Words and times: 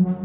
Всем 0.00 0.16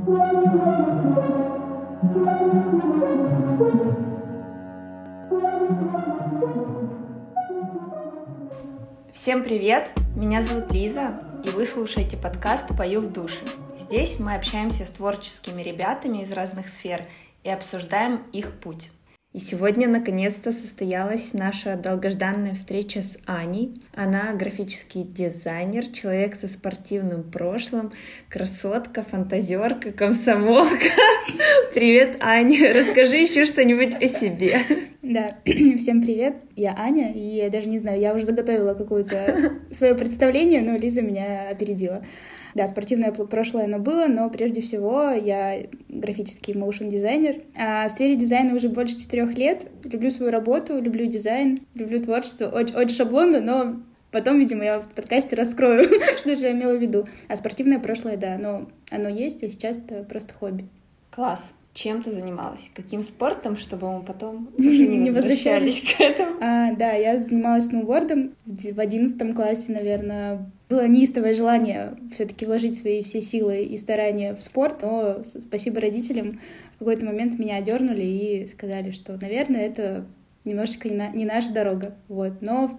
привет! 9.43 9.91
Меня 10.15 10.43
зовут 10.43 10.71
Лиза, 10.71 11.19
и 11.43 11.49
вы 11.49 11.65
слушаете 11.65 12.15
подкаст 12.15 12.69
«Пою 12.77 13.01
в 13.01 13.11
душе». 13.11 13.41
Здесь 13.77 14.17
мы 14.17 14.35
общаемся 14.35 14.85
с 14.85 14.91
творческими 14.91 15.61
ребятами 15.61 16.19
из 16.19 16.31
разных 16.31 16.69
сфер 16.69 17.03
и 17.43 17.49
обсуждаем 17.49 18.23
их 18.31 18.57
путь. 18.61 18.91
И 19.35 19.39
сегодня 19.39 19.89
наконец-то 19.89 20.53
состоялась 20.53 21.33
наша 21.33 21.75
долгожданная 21.75 22.53
встреча 22.53 23.01
с 23.01 23.17
Аней. 23.25 23.81
Она 23.93 24.31
графический 24.31 25.03
дизайнер, 25.03 25.87
человек 25.87 26.35
со 26.35 26.47
спортивным 26.47 27.29
прошлым, 27.29 27.91
красотка, 28.29 29.03
фантазерка, 29.03 29.89
комсомолка. 29.89 30.85
Привет, 31.73 32.15
Аня. 32.21 32.73
Расскажи 32.73 33.17
еще 33.17 33.43
что-нибудь 33.43 34.01
о 34.01 34.07
себе. 34.07 34.59
Да, 35.01 35.35
всем 35.77 36.01
привет. 36.01 36.35
Я 36.55 36.73
Аня, 36.77 37.11
и 37.11 37.19
я 37.19 37.49
даже 37.49 37.67
не 37.67 37.77
знаю, 37.77 37.99
я 37.99 38.13
уже 38.15 38.23
заготовила 38.23 38.73
какое-то 38.73 39.51
свое 39.71 39.95
представление, 39.95 40.61
но 40.61 40.77
Лиза 40.77 41.01
меня 41.01 41.49
опередила. 41.49 42.05
Да, 42.55 42.67
спортивное 42.67 43.11
прошлое 43.11 43.65
оно 43.65 43.79
было, 43.79 44.07
но 44.07 44.29
прежде 44.29 44.61
всего 44.61 45.09
я 45.09 45.67
графический 45.89 46.53
моушен 46.53 46.89
дизайнер. 46.89 47.41
А 47.55 47.87
в 47.89 47.91
сфере 47.91 48.15
дизайна 48.15 48.55
уже 48.55 48.69
больше 48.69 48.97
четырех 48.97 49.37
лет. 49.37 49.67
Люблю 49.83 50.09
свою 50.09 50.31
работу, 50.31 50.79
люблю 50.79 51.05
дизайн, 51.05 51.59
люблю 51.73 52.01
творчество. 52.01 52.45
Очень, 52.45 52.75
очень 52.75 52.95
шаблонно, 52.95 53.41
но 53.41 53.75
Потом, 54.11 54.39
видимо, 54.39 54.63
я 54.63 54.79
в 54.79 54.87
подкасте 54.87 55.35
раскрою, 55.35 55.89
что 56.17 56.37
же 56.37 56.45
я 56.45 56.53
имела 56.53 56.77
в 56.77 56.81
виду. 56.81 57.05
А 57.27 57.35
спортивное 57.35 57.79
прошлое, 57.79 58.15
да, 58.15 58.37
но 58.37 58.69
оно 58.89 59.09
есть, 59.09 59.43
а 59.43 59.49
сейчас 59.49 59.79
это 59.79 60.03
просто 60.03 60.33
хобби. 60.33 60.69
Класс. 61.11 61.53
Чем 61.73 62.01
ты 62.01 62.11
занималась? 62.11 62.71
Каким 62.73 63.03
спортом, 63.03 63.57
чтобы 63.57 63.91
мы 63.91 64.03
потом 64.03 64.47
уже 64.57 64.87
не 64.87 65.11
возвращались 65.11 65.81
к 65.81 65.99
этому? 65.99 66.37
А, 66.39 66.71
да, 66.75 66.93
я 66.93 67.19
занималась 67.19 67.65
сноубордом 67.65 68.35
в 68.45 68.79
одиннадцатом 68.79 69.33
классе, 69.33 69.73
наверное. 69.73 70.49
Было 70.69 70.87
неистовое 70.87 71.33
желание 71.33 71.97
все-таки 72.13 72.45
вложить 72.45 72.77
свои 72.77 73.03
все 73.03 73.21
силы 73.21 73.63
и 73.63 73.77
старания 73.77 74.33
в 74.33 74.41
спорт, 74.41 74.81
но 74.81 75.23
спасибо 75.23 75.79
родителям 75.79 76.39
в 76.75 76.79
какой-то 76.79 77.05
момент 77.05 77.37
меня 77.37 77.57
одернули 77.57 78.03
и 78.03 78.47
сказали, 78.47 78.91
что, 78.91 79.17
наверное, 79.21 79.61
это 79.61 80.05
немножечко 80.43 80.89
не, 80.89 80.95
на, 80.95 81.09
не 81.09 81.25
наша 81.25 81.51
дорога. 81.51 81.95
Вот. 82.07 82.41
Но 82.41 82.71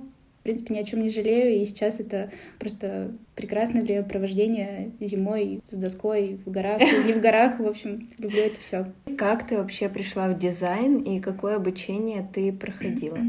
принципе, 0.46 0.74
ни 0.74 0.78
о 0.78 0.84
чем 0.84 1.02
не 1.02 1.10
жалею, 1.10 1.60
и 1.60 1.66
сейчас 1.66 1.98
это 1.98 2.30
просто 2.60 3.10
прекрасное 3.34 3.82
времяпровождение 3.82 4.92
зимой 5.00 5.60
с 5.68 5.76
доской 5.76 6.38
в 6.46 6.50
горах, 6.50 6.80
не 6.80 7.12
в 7.12 7.20
горах, 7.20 7.58
в 7.58 7.66
общем, 7.66 8.08
люблю 8.18 8.42
это 8.42 8.60
все. 8.60 8.92
Как 9.18 9.46
ты 9.46 9.58
вообще 9.58 9.88
пришла 9.88 10.28
в 10.28 10.38
дизайн 10.38 10.98
и 10.98 11.18
какое 11.18 11.56
обучение 11.56 12.28
ты 12.32 12.52
проходила? 12.52 13.18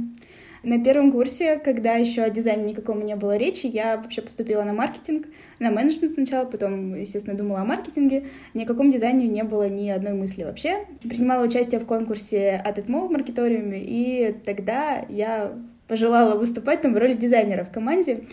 На 0.64 0.84
первом 0.84 1.12
курсе, 1.12 1.58
когда 1.58 1.96
еще 1.96 2.24
о 2.24 2.30
дизайне 2.30 2.72
никакому 2.72 3.02
не 3.02 3.16
было 3.16 3.38
речи, 3.38 3.68
я 3.68 3.98
вообще 3.98 4.22
поступила 4.22 4.64
на 4.64 4.74
маркетинг, 4.74 5.28
на 5.60 5.72
менеджмент 5.72 6.12
сначала, 6.12 6.46
потом, 6.46 6.96
естественно, 6.96 7.38
думала 7.38 7.62
о 7.62 7.66
маркетинге. 7.66 8.28
Ни 8.54 8.64
о 8.64 8.68
каком 8.68 8.92
дизайне 8.92 9.28
не 9.28 9.44
было 9.44 9.70
ни 9.70 9.90
одной 9.90 10.14
мысли 10.14 10.44
вообще. 10.44 10.86
Принимала 11.02 11.46
участие 11.46 11.80
в 11.80 11.86
конкурсе 11.86 12.62
от 12.64 12.78
ETMO 12.78 13.08
в 13.08 13.12
маркеториуме, 13.12 13.82
и 13.84 14.36
тогда 14.46 15.06
я 15.10 15.54
пожелала 15.88 16.36
выступать 16.36 16.82
там 16.82 16.94
в 16.94 16.98
роли 16.98 17.14
дизайнера 17.14 17.64
в 17.64 17.72
команде. 17.72 18.26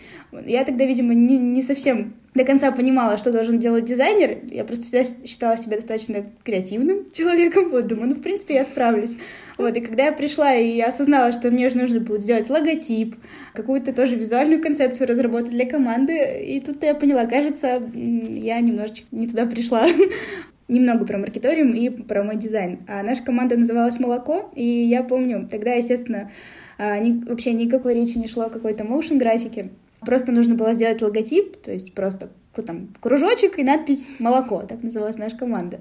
Я 0.45 0.65
тогда, 0.65 0.85
видимо, 0.85 1.13
не, 1.13 1.37
не 1.37 1.61
совсем 1.61 2.15
до 2.33 2.43
конца 2.43 2.69
понимала, 2.71 3.17
что 3.17 3.31
должен 3.31 3.59
делать 3.59 3.85
дизайнер. 3.85 4.39
Я 4.51 4.65
просто 4.65 4.85
всегда 4.85 5.25
считала 5.25 5.57
себя 5.57 5.77
достаточно 5.77 6.25
креативным 6.43 7.09
человеком. 7.11 7.69
Вот, 7.69 7.87
думаю, 7.87 8.09
ну, 8.09 8.15
в 8.15 8.21
принципе, 8.21 8.55
я 8.55 8.65
справлюсь. 8.65 9.17
Вот, 9.57 9.75
и 9.77 9.79
когда 9.79 10.07
я 10.07 10.11
пришла 10.11 10.53
и 10.53 10.79
осознала, 10.81 11.31
что 11.31 11.49
мне 11.49 11.69
же 11.69 11.77
нужно 11.77 12.01
будет 12.01 12.21
сделать 12.21 12.49
логотип, 12.49 13.15
какую-то 13.53 13.93
тоже 13.93 14.17
визуальную 14.17 14.61
концепцию 14.61 15.07
разработать 15.07 15.51
для 15.51 15.65
команды, 15.65 16.43
и 16.45 16.59
тут 16.59 16.83
я 16.83 16.93
поняла, 16.93 17.25
кажется, 17.25 17.81
я 17.93 18.59
немножечко 18.59 19.07
не 19.11 19.27
туда 19.27 19.45
пришла 19.45 19.87
немного 20.67 21.05
про 21.05 21.17
маркеториум 21.17 21.71
и 21.71 21.89
про 21.89 22.23
мой 22.23 22.35
дизайн. 22.35 22.79
А 22.89 23.01
наша 23.01 23.23
команда 23.23 23.55
называлась 23.55 23.97
«Молоко», 23.97 24.51
и 24.55 24.65
я 24.65 25.03
помню, 25.03 25.47
тогда, 25.49 25.71
естественно, 25.73 26.29
ни, 26.77 27.23
вообще 27.25 27.53
никакой 27.53 27.95
речи 27.95 28.17
не 28.17 28.27
шло 28.27 28.43
о 28.45 28.49
какой-то 28.49 28.83
motion 28.83 29.17
графике. 29.17 29.71
Просто 30.01 30.31
нужно 30.31 30.55
было 30.55 30.73
сделать 30.73 31.01
логотип, 31.01 31.57
то 31.57 31.71
есть 31.71 31.93
просто 31.93 32.29
там 32.65 32.89
кружочек 33.01 33.59
и 33.59 33.63
надпись 33.63 34.07
«молоко», 34.19 34.63
так 34.67 34.81
называлась 34.83 35.17
наша 35.17 35.35
команда. 35.35 35.79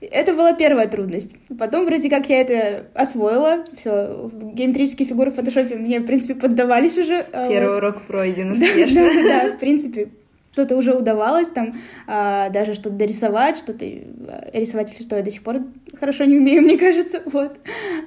Это 0.00 0.34
была 0.34 0.52
первая 0.52 0.88
трудность. 0.88 1.36
Потом 1.58 1.86
вроде 1.86 2.10
как 2.10 2.28
я 2.28 2.40
это 2.40 2.86
освоила, 2.94 3.64
все, 3.76 4.30
геометрические 4.32 5.08
фигуры 5.08 5.30
в 5.30 5.34
фотошопе 5.34 5.76
мне, 5.76 6.00
в 6.00 6.06
принципе, 6.06 6.34
поддавались 6.34 6.98
уже. 6.98 7.26
А 7.32 7.48
Первый 7.48 7.74
вот. 7.74 7.78
урок 7.78 8.02
пройден 8.02 8.52
успешно. 8.52 9.02
Да, 9.02 9.14
да, 9.14 9.22
да, 9.48 9.56
в 9.56 9.58
принципе, 9.58 10.10
что-то 10.52 10.76
уже 10.76 10.94
удавалось, 10.94 11.48
там 11.48 11.76
а, 12.06 12.50
даже 12.50 12.74
что-то 12.74 12.96
дорисовать, 12.96 13.58
что-то 13.58 13.84
а, 13.84 14.50
рисовать, 14.52 14.90
если 14.90 15.04
что, 15.04 15.16
я 15.16 15.22
до 15.22 15.30
сих 15.30 15.42
пор 15.42 15.58
хорошо 15.98 16.24
не 16.24 16.36
умею, 16.36 16.62
мне 16.62 16.76
кажется, 16.78 17.22
вот. 17.26 17.58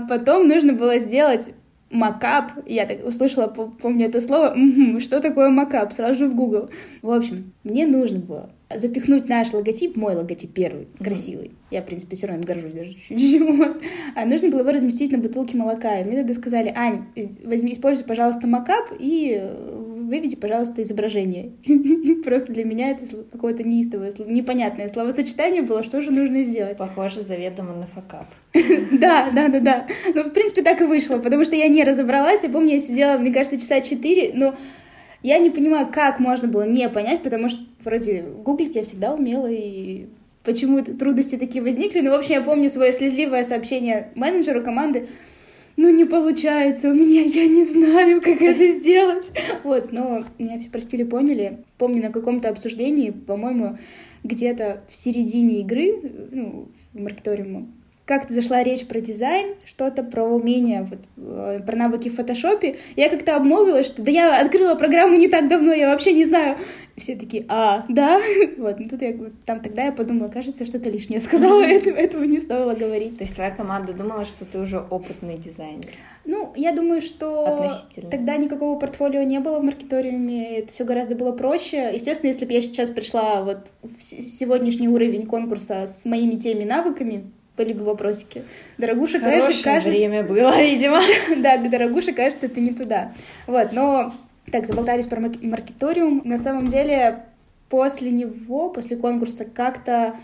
Потом 0.07 0.47
нужно 0.47 0.73
было 0.73 0.99
сделать 0.99 1.51
макап, 1.89 2.51
я 2.65 2.85
так 2.85 3.05
услышала, 3.05 3.47
помню 3.47 4.07
это 4.07 4.21
слово, 4.21 4.53
угу, 4.53 4.99
что 4.99 5.19
такое 5.19 5.49
макап, 5.49 5.93
сразу 5.93 6.15
же 6.15 6.27
в 6.27 6.35
Google. 6.35 6.69
В 7.01 7.11
общем, 7.11 7.53
мне 7.63 7.87
нужно 7.87 8.19
было 8.19 8.51
запихнуть 8.75 9.27
наш 9.27 9.51
логотип, 9.51 9.95
мой 9.95 10.15
логотип 10.15 10.53
первый, 10.53 10.83
mm-hmm. 10.83 11.03
красивый. 11.03 11.51
Я, 11.71 11.81
в 11.81 11.85
принципе, 11.85 12.15
все 12.15 12.27
равно 12.27 12.43
горжусь 12.43 12.73
даже 12.73 12.93
чуть-чуть. 13.07 13.41
А 14.15 14.25
нужно 14.25 14.49
было 14.49 14.59
его 14.59 14.71
разместить 14.71 15.11
на 15.11 15.17
бутылке 15.17 15.57
молока. 15.57 15.99
И 15.99 16.03
мне 16.03 16.17
тогда 16.17 16.33
сказали, 16.33 16.71
Ань, 16.75 17.05
возьми, 17.43 17.73
используй, 17.73 18.05
пожалуйста, 18.05 18.45
макап 18.47 18.91
и 18.99 19.41
выведи, 20.09 20.35
пожалуйста, 20.35 20.83
изображение. 20.83 21.51
Просто 22.23 22.51
для 22.51 22.65
меня 22.65 22.91
это 22.91 23.05
какое-то 23.31 23.63
неистовое, 23.63 24.11
непонятное 24.25 24.89
словосочетание 24.89 25.61
было, 25.61 25.83
что 25.83 26.01
же 26.01 26.11
нужно 26.11 26.43
сделать. 26.43 26.77
Похоже, 26.77 27.21
заведомо 27.21 27.73
на 27.73 27.87
факап. 27.87 28.25
Да, 28.99 29.29
да, 29.33 29.47
да, 29.47 29.59
да. 29.59 29.87
Ну, 30.13 30.23
в 30.23 30.31
принципе, 30.31 30.61
так 30.61 30.81
и 30.81 30.85
вышло, 30.85 31.19
потому 31.19 31.45
что 31.45 31.55
я 31.55 31.67
не 31.67 31.83
разобралась. 31.83 32.43
Я 32.43 32.49
помню, 32.49 32.73
я 32.73 32.79
сидела, 32.79 33.17
мне 33.17 33.31
кажется, 33.31 33.59
часа 33.59 33.81
четыре, 33.81 34.31
но 34.33 34.55
я 35.21 35.37
не 35.37 35.49
понимаю, 35.49 35.87
как 35.91 36.19
можно 36.19 36.47
было 36.47 36.63
не 36.63 36.89
понять, 36.89 37.23
потому 37.23 37.49
что 37.49 37.61
вроде 37.83 38.23
гуглить 38.43 38.75
я 38.75 38.83
всегда 38.83 39.13
умела, 39.13 39.47
и 39.49 40.07
почему 40.43 40.83
трудности 40.83 41.37
такие 41.37 41.63
возникли. 41.63 41.99
Ну, 41.99 42.11
в 42.11 42.15
общем, 42.15 42.35
я 42.35 42.41
помню 42.41 42.69
свое 42.69 42.91
слезливое 42.93 43.43
сообщение 43.43 44.09
менеджеру 44.15 44.63
команды, 44.63 45.07
ну 45.79 45.89
не 45.91 46.03
получается 46.03 46.89
у 46.89 46.93
меня, 46.93 47.21
я 47.21 47.47
не 47.47 47.63
знаю, 47.63 48.21
как 48.21 48.41
это 48.41 48.67
сделать. 48.67 49.31
Вот, 49.63 49.93
но 49.93 50.25
меня 50.37 50.59
все 50.59 50.69
простили, 50.69 51.03
поняли. 51.03 51.59
Помню 51.77 52.01
на 52.01 52.11
каком-то 52.11 52.49
обсуждении, 52.49 53.11
по-моему, 53.11 53.77
где-то 54.25 54.83
в 54.89 54.95
середине 54.95 55.61
игры, 55.61 56.01
ну, 56.31 56.67
в 56.91 56.99
маркеториуме, 56.99 57.67
как-то 58.09 58.33
зашла 58.33 58.63
речь 58.63 58.87
про 58.87 59.01
дизайн, 59.01 59.53
что-то 59.63 60.01
про 60.01 60.23
умение, 60.23 60.81
вот, 60.89 60.99
э, 61.17 61.59
про 61.63 61.75
навыки 61.75 62.09
в 62.09 62.15
фотошопе. 62.15 62.77
Я 62.95 63.07
как-то 63.07 63.35
обмолвилась, 63.35 63.85
что 63.85 64.01
да 64.01 64.09
я 64.09 64.41
открыла 64.41 64.73
программу 64.73 65.15
не 65.15 65.27
так 65.27 65.47
давно, 65.47 65.73
я 65.73 65.91
вообще 65.91 66.11
не 66.13 66.25
знаю. 66.25 66.57
И 66.95 67.01
все 67.01 67.15
такие, 67.15 67.45
а, 67.49 67.85
да? 67.87 68.19
Вот, 68.57 68.79
ну 68.79 68.89
тут 68.89 69.03
я, 69.03 69.13
там 69.45 69.59
тогда 69.59 69.83
я 69.83 69.91
подумала, 69.91 70.27
кажется, 70.27 70.65
что-то 70.65 70.89
лишнее 70.89 71.21
сказала, 71.21 71.61
этого, 71.61 71.95
этого 71.95 72.23
не 72.23 72.39
стоило 72.39 72.73
говорить. 72.73 73.19
То 73.19 73.23
есть 73.23 73.35
твоя 73.35 73.51
команда 73.51 73.93
думала, 73.93 74.25
что 74.25 74.43
ты 74.43 74.57
уже 74.57 74.79
опытный 74.79 75.37
дизайнер? 75.37 75.91
Ну, 76.25 76.51
я 76.55 76.73
думаю, 76.73 77.01
что 77.01 77.71
тогда 78.09 78.37
никакого 78.37 78.79
портфолио 78.79 79.21
не 79.21 79.39
было 79.39 79.59
в 79.59 79.63
маркеториуме, 79.63 80.57
это 80.59 80.73
все 80.73 80.83
гораздо 80.83 81.13
было 81.15 81.31
проще. 81.31 81.91
Естественно, 81.93 82.29
если 82.29 82.45
бы 82.45 82.53
я 82.53 82.61
сейчас 82.61 82.89
пришла 82.89 83.43
вот 83.43 83.69
в 83.83 84.01
сегодняшний 84.01 84.89
уровень 84.89 85.27
конкурса 85.27 85.85
с 85.85 86.05
моими 86.05 86.35
теми 86.35 86.63
навыками, 86.63 87.31
были 87.59 87.73
бы 87.73 87.83
вопросики. 87.83 88.43
Дорогуша, 88.77 89.19
Хорошее 89.19 89.41
конечно, 89.41 89.63
кажется... 89.63 89.89
время 89.89 90.23
было, 90.23 90.61
видимо. 90.61 91.01
да, 91.37 91.57
дорогуша, 91.57 92.13
кажется, 92.13 92.45
это 92.45 92.61
не 92.61 92.73
туда. 92.73 93.11
Вот, 93.47 93.73
но... 93.73 94.13
Так, 94.49 94.65
заболтались 94.65 95.05
про 95.05 95.19
маркеториум. 95.19 96.21
На 96.23 96.39
самом 96.39 96.67
деле, 96.67 97.25
после 97.67 98.11
него, 98.11 98.69
после 98.69 98.95
конкурса, 98.95 99.43
как-то 99.45 100.15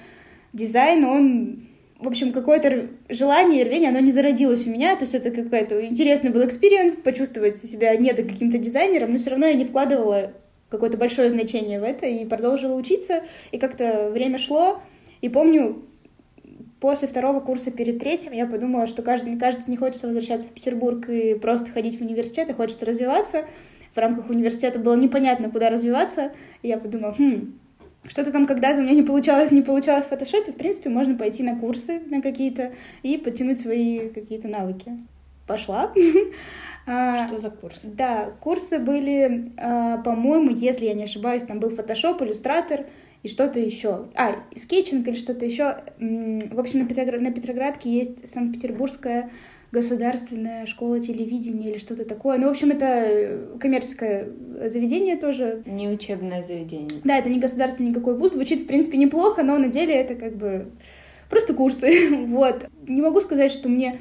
дизайн, 0.53 1.03
он 1.03 1.59
в 1.99 2.07
общем, 2.07 2.33
какое-то 2.33 2.87
желание 3.07 3.63
рвение, 3.63 3.89
оно 3.89 3.99
не 3.99 4.11
зародилось 4.11 4.67
у 4.67 4.69
меня, 4.69 4.95
то 4.95 5.03
есть 5.03 5.15
это 5.15 5.31
какой-то 5.31 5.83
интересный 5.85 6.29
был 6.29 6.45
experience, 6.45 6.93
почувствовать 6.93 7.57
себя 7.57 7.95
не 7.95 8.11
до 8.11 8.23
каким-то 8.23 8.57
дизайнером, 8.57 9.13
но 9.13 9.17
все 9.17 9.29
равно 9.29 9.47
я 9.47 9.53
не 9.53 9.63
вкладывала 9.63 10.33
какое-то 10.69 10.97
большое 10.97 11.29
значение 11.29 11.79
в 11.79 11.83
это 11.83 12.05
и 12.05 12.25
продолжила 12.25 12.75
учиться, 12.75 13.23
и 13.51 13.57
как-то 13.57 14.09
время 14.11 14.37
шло, 14.37 14.81
и 15.21 15.29
помню, 15.29 15.83
после 16.85 17.07
второго 17.07 17.39
курса 17.39 17.71
перед 17.71 17.97
третьим 17.97 18.31
я 18.31 18.45
подумала, 18.45 18.85
что 18.85 19.01
каждый, 19.01 19.39
кажется, 19.39 19.71
не 19.71 19.75
хочется 19.75 20.05
возвращаться 20.05 20.45
в 20.45 20.51
Петербург 20.51 21.09
и 21.09 21.33
просто 21.33 21.71
ходить 21.71 21.97
в 21.97 22.03
университет, 22.03 22.47
а 22.51 22.53
хочется 22.53 22.85
развиваться. 22.85 23.45
В 23.95 23.97
рамках 23.97 24.29
университета 24.29 24.77
было 24.77 24.95
непонятно, 24.95 25.49
куда 25.49 25.71
развиваться. 25.71 26.31
И 26.61 26.67
я 26.67 26.77
подумала, 26.77 27.15
хм, 27.17 27.57
что-то 28.03 28.31
там 28.31 28.45
когда-то 28.45 28.77
у 28.77 28.81
меня 28.83 28.93
не 28.93 29.01
получалось, 29.01 29.49
не 29.49 29.63
получалось 29.63 30.05
в 30.05 30.09
фотошопе, 30.09 30.51
в 30.51 30.57
принципе, 30.57 30.91
можно 30.91 31.17
пойти 31.17 31.41
на 31.41 31.59
курсы 31.59 32.01
на 32.05 32.21
какие-то 32.21 32.71
и 33.01 33.17
подтянуть 33.17 33.59
свои 33.59 34.09
какие-то 34.09 34.47
навыки. 34.47 34.91
Пошла. 35.47 35.91
А, 36.87 37.27
что 37.27 37.39
за 37.39 37.49
курсы? 37.49 37.87
Да, 37.87 38.29
курсы 38.41 38.77
были, 38.77 39.51
а, 39.57 39.97
по-моему, 40.03 40.51
если 40.51 40.85
я 40.85 40.93
не 40.93 41.05
ошибаюсь, 41.05 41.41
там 41.41 41.59
был 41.59 41.71
фотошоп, 41.71 42.21
иллюстратор 42.21 42.85
и 43.25 43.27
что-то 43.27 43.59
еще. 43.59 44.05
А, 44.13 44.35
скетчинг 44.55 45.07
или 45.07 45.15
что-то 45.15 45.45
еще. 45.45 45.77
В 45.97 46.59
общем, 46.59 46.81
на, 46.81 46.85
Петроград, 46.85 47.21
на 47.21 47.31
Петроградке 47.31 47.89
есть 47.89 48.29
Санкт-Петербургская 48.29 49.31
государственная 49.71 50.67
школа 50.67 50.99
телевидения 50.99 51.71
или 51.71 51.79
что-то 51.79 52.05
такое. 52.05 52.37
Ну, 52.37 52.45
в 52.45 52.51
общем, 52.51 52.69
это 52.69 53.57
коммерческое 53.59 54.29
заведение 54.69 55.17
тоже. 55.17 55.63
Не 55.65 55.87
учебное 55.87 56.43
заведение. 56.43 57.01
Да, 57.03 57.17
это 57.17 57.31
не 57.31 57.39
государственный 57.39 57.89
никакой 57.89 58.15
вуз. 58.15 58.33
Звучит, 58.33 58.61
в 58.61 58.67
принципе, 58.67 58.99
неплохо, 58.99 59.41
но 59.41 59.57
на 59.57 59.69
деле 59.69 59.95
это 59.95 60.13
как 60.13 60.37
бы 60.37 60.67
просто 61.27 61.55
курсы. 61.55 62.25
вот. 62.27 62.67
Не 62.87 63.01
могу 63.01 63.21
сказать, 63.21 63.51
что 63.51 63.69
мне 63.69 63.97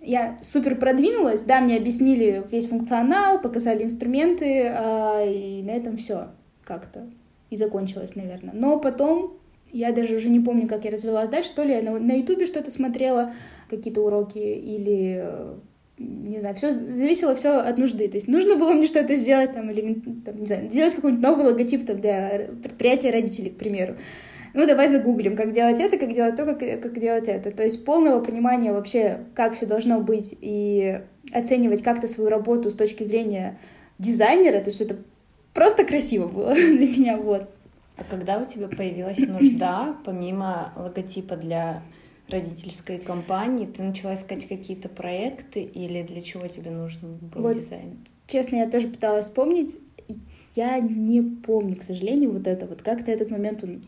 я 0.00 0.36
супер 0.42 0.74
продвинулась, 0.74 1.44
да, 1.44 1.60
мне 1.60 1.76
объяснили 1.76 2.42
весь 2.50 2.66
функционал, 2.66 3.40
показали 3.40 3.84
инструменты, 3.84 4.66
а, 4.66 5.24
и 5.24 5.62
на 5.62 5.70
этом 5.70 5.96
все 5.96 6.30
как-то 6.64 7.06
и 7.52 7.56
закончилось, 7.56 8.14
наверное. 8.14 8.54
Но 8.54 8.78
потом 8.78 9.36
я 9.72 9.92
даже 9.92 10.16
уже 10.16 10.30
не 10.30 10.40
помню, 10.40 10.66
как 10.66 10.86
я 10.86 10.90
развивалась 10.90 11.28
дальше, 11.28 11.54
то 11.54 11.62
ли 11.62 11.74
я 11.74 11.82
на 11.82 12.12
Ютубе 12.14 12.46
что-то 12.46 12.70
смотрела, 12.70 13.34
какие-то 13.68 14.00
уроки 14.00 14.38
или 14.38 15.22
не 15.98 16.40
знаю, 16.40 16.54
все 16.54 16.72
зависело 16.72 17.34
все 17.34 17.58
от 17.58 17.76
нужды. 17.76 18.08
То 18.08 18.16
есть 18.16 18.26
нужно 18.26 18.56
было 18.56 18.72
мне 18.72 18.86
что-то 18.86 19.14
сделать, 19.16 19.52
там, 19.52 19.70
или 19.70 20.00
там, 20.24 20.40
не 20.40 20.46
знаю, 20.46 20.70
сделать 20.70 20.94
какой-нибудь 20.94 21.22
новый 21.22 21.44
логотип 21.44 21.86
там, 21.86 21.98
для 21.98 22.48
предприятия 22.62 23.10
родителей, 23.10 23.50
к 23.50 23.58
примеру. 23.58 23.96
Ну, 24.54 24.66
давай 24.66 24.88
загуглим, 24.88 25.36
как 25.36 25.52
делать 25.52 25.78
это, 25.78 25.98
как 25.98 26.14
делать 26.14 26.36
то, 26.36 26.46
как, 26.46 26.58
как 26.58 26.98
делать 26.98 27.28
это. 27.28 27.50
То 27.50 27.62
есть 27.62 27.84
полного 27.84 28.24
понимания 28.24 28.72
вообще, 28.72 29.26
как 29.34 29.54
все 29.54 29.66
должно 29.66 30.00
быть, 30.00 30.34
и 30.40 31.00
оценивать 31.32 31.82
как-то 31.82 32.08
свою 32.08 32.30
работу 32.30 32.70
с 32.70 32.74
точки 32.74 33.04
зрения 33.04 33.58
дизайнера, 33.98 34.60
то 34.60 34.70
есть 34.70 34.80
это 34.80 34.96
просто 35.52 35.84
красиво 35.84 36.26
было 36.28 36.54
для 36.54 36.86
меня, 36.86 37.16
вот. 37.16 37.48
А 37.96 38.04
когда 38.04 38.38
у 38.38 38.44
тебя 38.46 38.68
появилась 38.68 39.18
нужда, 39.18 39.96
помимо 40.04 40.72
логотипа 40.76 41.36
для 41.36 41.82
родительской 42.28 42.98
компании, 42.98 43.66
ты 43.66 43.82
начала 43.82 44.14
искать 44.14 44.48
какие-то 44.48 44.88
проекты 44.88 45.62
или 45.62 46.02
для 46.02 46.22
чего 46.22 46.46
тебе 46.48 46.70
нужен 46.70 47.18
был 47.20 47.42
вот, 47.42 47.56
дизайн? 47.56 47.98
Честно, 48.26 48.56
я 48.56 48.70
тоже 48.70 48.88
пыталась 48.88 49.26
вспомнить. 49.26 49.76
Я 50.56 50.80
не 50.80 51.22
помню, 51.22 51.76
к 51.76 51.82
сожалению, 51.82 52.32
вот 52.32 52.46
это 52.46 52.66
вот. 52.66 52.82
Как-то 52.82 53.10
этот 53.10 53.30
момент 53.30 53.62
он 53.62 53.82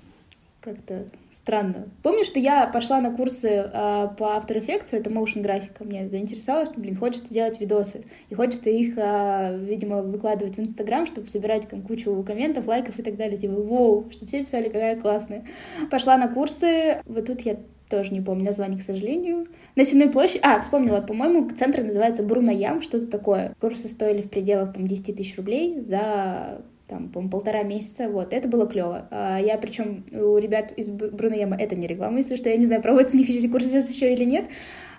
как-то 0.60 1.06
странно. 1.44 1.88
Помню, 2.02 2.24
что 2.24 2.40
я 2.40 2.66
пошла 2.66 3.02
на 3.02 3.14
курсы 3.14 3.48
э, 3.48 4.08
по 4.18 4.24
After 4.24 4.58
Effects, 4.58 4.88
это 4.92 5.10
motion 5.10 5.42
графика, 5.42 5.84
мне 5.84 6.08
заинтересовало, 6.08 6.64
что, 6.64 6.80
блин, 6.80 6.96
хочется 6.96 7.32
делать 7.32 7.60
видосы, 7.60 8.04
и 8.30 8.34
хочется 8.34 8.70
их, 8.70 8.94
э, 8.96 9.58
видимо, 9.60 10.00
выкладывать 10.00 10.56
в 10.56 10.60
Инстаграм, 10.60 11.04
чтобы 11.04 11.28
собирать 11.28 11.68
там 11.68 11.82
кучу 11.82 12.22
комментов, 12.26 12.66
лайков 12.66 12.98
и 12.98 13.02
так 13.02 13.16
далее, 13.16 13.36
типа, 13.36 13.60
воу, 13.60 14.10
чтобы 14.10 14.26
все 14.28 14.42
писали, 14.42 14.68
какая 14.68 14.98
классная. 14.98 15.44
Пошла 15.90 16.16
на 16.16 16.28
курсы, 16.28 17.02
вот 17.04 17.26
тут 17.26 17.42
я 17.42 17.58
тоже 17.90 18.14
не 18.14 18.22
помню 18.22 18.46
название, 18.46 18.80
к 18.80 18.82
сожалению. 18.82 19.46
На 19.76 19.84
Сенной 19.84 20.08
площади... 20.08 20.40
А, 20.42 20.62
вспомнила, 20.62 21.02
по-моему, 21.02 21.50
центр 21.50 21.82
называется 21.82 22.22
Бруно 22.22 22.52
Ям, 22.52 22.80
что-то 22.80 23.06
такое. 23.06 23.54
Курсы 23.60 23.88
стоили 23.88 24.22
в 24.22 24.30
пределах, 24.30 24.72
по 24.72 24.80
10 24.80 25.14
тысяч 25.14 25.36
рублей 25.36 25.80
за 25.80 26.62
там, 26.86 27.08
по 27.08 27.22
полтора 27.28 27.62
месяца, 27.62 28.08
вот, 28.08 28.32
это 28.32 28.46
было 28.48 28.66
клево. 28.66 29.08
А 29.10 29.38
я, 29.38 29.56
причем, 29.56 30.04
у 30.12 30.36
ребят 30.38 30.72
из 30.72 30.88
Брунеема, 30.88 31.56
это 31.56 31.76
не 31.76 31.86
реклама, 31.86 32.18
если 32.18 32.36
что, 32.36 32.48
я 32.48 32.56
не 32.56 32.66
знаю, 32.66 32.82
проводятся 32.82 33.16
у 33.16 33.18
них 33.20 33.30
эти 33.30 33.46
курсы 33.46 33.68
сейчас 33.68 33.90
еще 33.90 34.12
или 34.12 34.24
нет, 34.24 34.44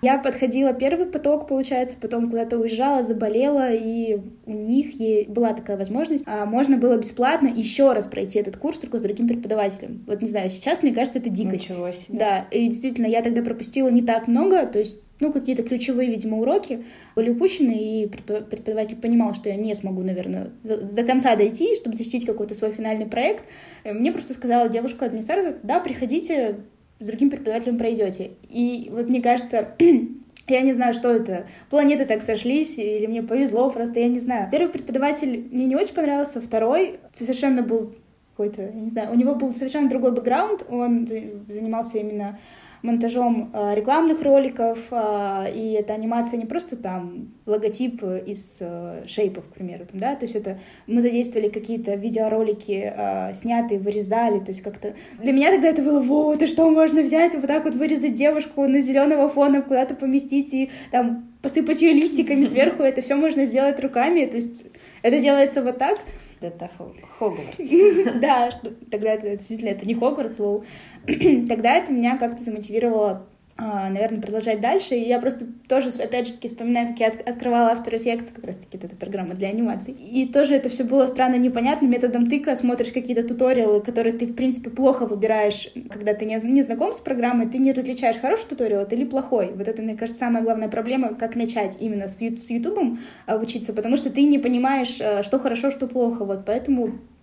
я 0.02 0.18
подходила 0.18 0.72
первый 0.72 1.06
поток, 1.06 1.48
получается, 1.48 1.96
потом 2.00 2.28
куда-то 2.28 2.58
уезжала, 2.58 3.02
заболела, 3.02 3.72
и 3.72 4.20
у 4.44 4.52
них 4.52 5.28
была 5.28 5.54
такая 5.54 5.76
возможность. 5.76 6.24
А 6.26 6.44
можно 6.44 6.76
было 6.76 6.96
бесплатно 6.96 7.48
еще 7.48 7.92
раз 7.92 8.06
пройти 8.06 8.38
этот 8.38 8.56
курс 8.56 8.78
только 8.78 8.98
с 8.98 9.02
другим 9.02 9.26
преподавателем. 9.26 10.04
Вот 10.06 10.20
не 10.22 10.28
знаю, 10.28 10.50
сейчас, 10.50 10.82
мне 10.82 10.92
кажется, 10.92 11.18
это 11.18 11.30
дикость. 11.30 11.70
Ничего 11.70 11.90
себе. 11.92 12.18
Да, 12.18 12.46
и 12.50 12.66
действительно, 12.66 13.06
я 13.06 13.22
тогда 13.22 13.42
пропустила 13.42 13.88
не 13.88 14.02
так 14.02 14.28
много, 14.28 14.66
то 14.66 14.78
есть 14.78 15.00
ну, 15.20 15.32
какие-то 15.32 15.62
ключевые, 15.62 16.10
видимо, 16.10 16.38
уроки 16.38 16.84
были 17.14 17.30
упущены, 17.30 17.72
и 17.72 18.06
преподаватель 18.06 18.96
понимал, 18.96 19.34
что 19.34 19.48
я 19.48 19.56
не 19.56 19.74
смогу, 19.74 20.02
наверное, 20.02 20.50
до 20.62 21.02
конца 21.04 21.36
дойти, 21.36 21.74
чтобы 21.76 21.96
защитить 21.96 22.26
какой-то 22.26 22.54
свой 22.54 22.72
финальный 22.72 23.06
проект. 23.06 23.44
Мне 23.84 24.12
просто 24.12 24.34
сказала 24.34 24.68
девушка-администратор, 24.68 25.56
да, 25.62 25.80
приходите, 25.80 26.56
с 26.98 27.06
другим 27.06 27.30
преподавателем 27.30 27.78
пройдете. 27.78 28.32
И 28.48 28.88
вот 28.92 29.08
мне 29.08 29.22
кажется, 29.22 29.68
я 30.48 30.60
не 30.60 30.74
знаю, 30.74 30.94
что 30.94 31.10
это. 31.10 31.46
Планеты 31.70 32.04
так 32.04 32.22
сошлись, 32.22 32.78
или 32.78 33.06
мне 33.06 33.22
повезло, 33.22 33.70
просто 33.70 34.00
я 34.00 34.08
не 34.08 34.20
знаю. 34.20 34.48
Первый 34.50 34.68
преподаватель 34.70 35.48
мне 35.50 35.66
не 35.66 35.76
очень 35.76 35.94
понравился, 35.94 36.40
второй 36.40 37.00
совершенно 37.12 37.62
был 37.62 37.94
какой-то, 38.32 38.62
я 38.62 38.80
не 38.80 38.90
знаю, 38.90 39.12
у 39.12 39.14
него 39.14 39.34
был 39.34 39.54
совершенно 39.54 39.88
другой 39.88 40.12
бэкграунд, 40.12 40.66
он 40.68 41.06
занимался 41.06 41.96
именно 41.96 42.38
монтажом 42.82 43.50
э, 43.52 43.74
рекламных 43.74 44.22
роликов, 44.22 44.78
э, 44.90 45.52
и 45.54 45.72
эта 45.72 45.94
анимация 45.94 46.38
не 46.38 46.46
просто 46.46 46.76
там 46.76 47.28
логотип 47.46 48.02
из 48.02 48.58
э, 48.60 49.04
шейпов, 49.06 49.44
к 49.44 49.54
примеру, 49.54 49.86
там, 49.86 50.00
да, 50.00 50.14
то 50.14 50.24
есть 50.24 50.34
это 50.34 50.58
мы 50.86 51.00
задействовали 51.00 51.48
какие-то 51.48 51.94
видеоролики, 51.94 52.92
снятые, 53.34 53.80
вырезали, 53.80 54.40
то 54.40 54.50
есть 54.50 54.62
как-то... 54.62 54.94
Для 55.18 55.32
меня 55.32 55.50
тогда 55.52 55.68
это 55.68 55.82
было, 55.82 56.00
во, 56.00 56.34
это 56.34 56.46
что 56.46 56.68
можно 56.70 57.02
взять, 57.02 57.34
вот 57.34 57.46
так 57.46 57.64
вот 57.64 57.74
вырезать 57.74 58.14
девушку 58.14 58.66
на 58.66 58.80
зеленого 58.80 59.28
фона, 59.28 59.62
куда-то 59.62 59.94
поместить 59.94 60.52
и 60.52 60.70
там 60.90 61.28
посыпать 61.42 61.80
ее 61.80 61.92
листиками 61.92 62.44
сверху, 62.44 62.82
это 62.82 63.02
все 63.02 63.14
можно 63.14 63.46
сделать 63.46 63.80
руками, 63.80 64.26
то 64.26 64.36
есть 64.36 64.62
это 65.02 65.20
делается 65.20 65.62
вот 65.62 65.78
так, 65.78 65.98
это 66.46 66.70
Хогвартс. 67.18 67.58
Да, 68.20 68.50
тогда 68.90 69.12
это 69.12 69.36
действительно 69.36 69.70
это 69.70 69.86
не 69.86 69.94
Хогвартс. 69.94 70.36
Тогда 71.48 71.74
это 71.76 71.92
меня 71.92 72.18
как-то 72.18 72.42
замотивировало 72.42 73.26
наверное, 73.58 74.20
продолжать 74.20 74.60
дальше. 74.60 74.94
И 74.94 75.08
я 75.08 75.18
просто 75.18 75.46
тоже, 75.68 75.90
опять 75.90 76.26
же 76.26 76.34
таки, 76.34 76.48
вспоминаю, 76.48 76.88
как 76.88 77.00
я 77.00 77.08
от, 77.08 77.28
открывала 77.28 77.72
After 77.72 77.90
Effects, 77.90 78.32
как 78.34 78.44
раз-таки 78.44 78.76
эта 78.76 78.94
программа 78.94 79.34
для 79.34 79.48
анимации. 79.48 79.92
И 79.92 80.26
тоже 80.26 80.54
это 80.54 80.68
все 80.68 80.84
было 80.84 81.06
странно 81.06 81.36
непонятно. 81.36 81.86
Методом 81.86 82.26
тыка 82.26 82.54
смотришь 82.56 82.92
какие-то 82.92 83.24
туториалы, 83.24 83.80
которые 83.80 84.12
ты, 84.12 84.26
в 84.26 84.34
принципе, 84.34 84.70
плохо 84.70 85.06
выбираешь, 85.06 85.68
когда 85.90 86.12
ты 86.14 86.26
не, 86.26 86.38
не 86.42 86.62
знаком 86.62 86.92
с 86.92 87.00
программой, 87.00 87.48
ты 87.48 87.58
не 87.58 87.72
различаешь, 87.72 88.18
хороший 88.18 88.48
туториал 88.48 88.82
это 88.82 88.94
или 88.94 89.04
плохой. 89.04 89.52
Вот 89.54 89.68
это, 89.68 89.82
мне 89.82 89.96
кажется, 89.96 90.20
самая 90.20 90.42
главная 90.42 90.68
проблема, 90.68 91.14
как 91.14 91.34
начать 91.36 91.76
именно 91.80 92.08
с, 92.08 92.18
с 92.18 92.50
YouTube 92.50 92.98
а, 93.26 93.36
учиться, 93.36 93.72
потому 93.72 93.96
что 93.96 94.10
ты 94.10 94.24
не 94.24 94.38
понимаешь, 94.38 94.98
а, 95.00 95.22
что 95.22 95.38
хорошо, 95.38 95.70
что 95.70 95.86
плохо. 95.86 96.24
Вот 96.24 96.44
поэтому 96.44 96.86
а, 96.86 97.15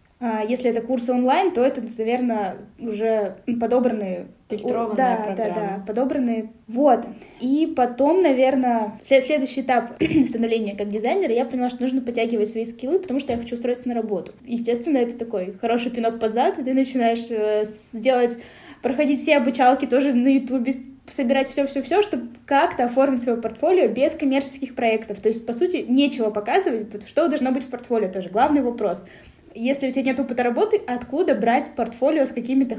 если 0.47 0.69
это 0.69 0.81
курсы 0.81 1.11
онлайн, 1.11 1.51
то 1.51 1.61
это, 1.61 1.81
наверное, 1.97 2.55
уже 2.79 3.35
подобранные... 3.59 4.27
Фильтрованная 4.49 4.95
да, 4.95 5.15
программа. 5.15 5.55
Да, 5.55 5.61
да, 5.61 5.83
подобранные. 5.85 6.49
Вот. 6.67 7.05
И 7.41 7.73
потом, 7.75 8.21
наверное, 8.21 8.93
следующий 9.03 9.61
этап 9.61 10.01
становления 10.27 10.75
как 10.77 10.91
дизайнера, 10.91 11.33
я 11.33 11.43
поняла, 11.43 11.69
что 11.69 11.81
нужно 11.81 12.01
подтягивать 12.01 12.51
свои 12.51 12.65
скиллы, 12.65 12.99
потому 12.99 13.19
что 13.19 13.33
я 13.33 13.37
хочу 13.37 13.55
устроиться 13.55 13.89
на 13.89 13.95
работу. 13.95 14.31
Естественно, 14.45 14.97
это 14.97 15.17
такой 15.17 15.57
хороший 15.59 15.91
пинок 15.91 16.19
под 16.19 16.33
зад, 16.33 16.59
и 16.59 16.63
ты 16.63 16.73
начинаешь 16.73 17.25
э, 17.29 17.65
делать, 17.93 18.37
проходить 18.81 19.21
все 19.21 19.37
обучалки 19.37 19.87
тоже 19.87 20.13
на 20.13 20.27
Ютубе, 20.27 20.73
собирать 21.11 21.49
все-все-все, 21.49 22.01
чтобы 22.01 22.29
как-то 22.45 22.85
оформить 22.85 23.21
свое 23.23 23.41
портфолио 23.41 23.87
без 23.87 24.13
коммерческих 24.13 24.75
проектов. 24.75 25.19
То 25.19 25.29
есть, 25.29 25.45
по 25.45 25.53
сути, 25.53 25.85
нечего 25.87 26.29
показывать, 26.29 27.07
что 27.07 27.27
должно 27.27 27.51
быть 27.51 27.63
в 27.63 27.67
портфолио 27.67 28.09
тоже. 28.09 28.29
Главный 28.29 28.61
вопрос 28.61 29.05
если 29.55 29.89
у 29.89 29.91
тебя 29.91 30.03
нет 30.03 30.19
опыта 30.19 30.43
работы, 30.43 30.81
откуда 30.87 31.35
брать 31.35 31.71
портфолио 31.75 32.25
с 32.25 32.31
какими-то 32.31 32.77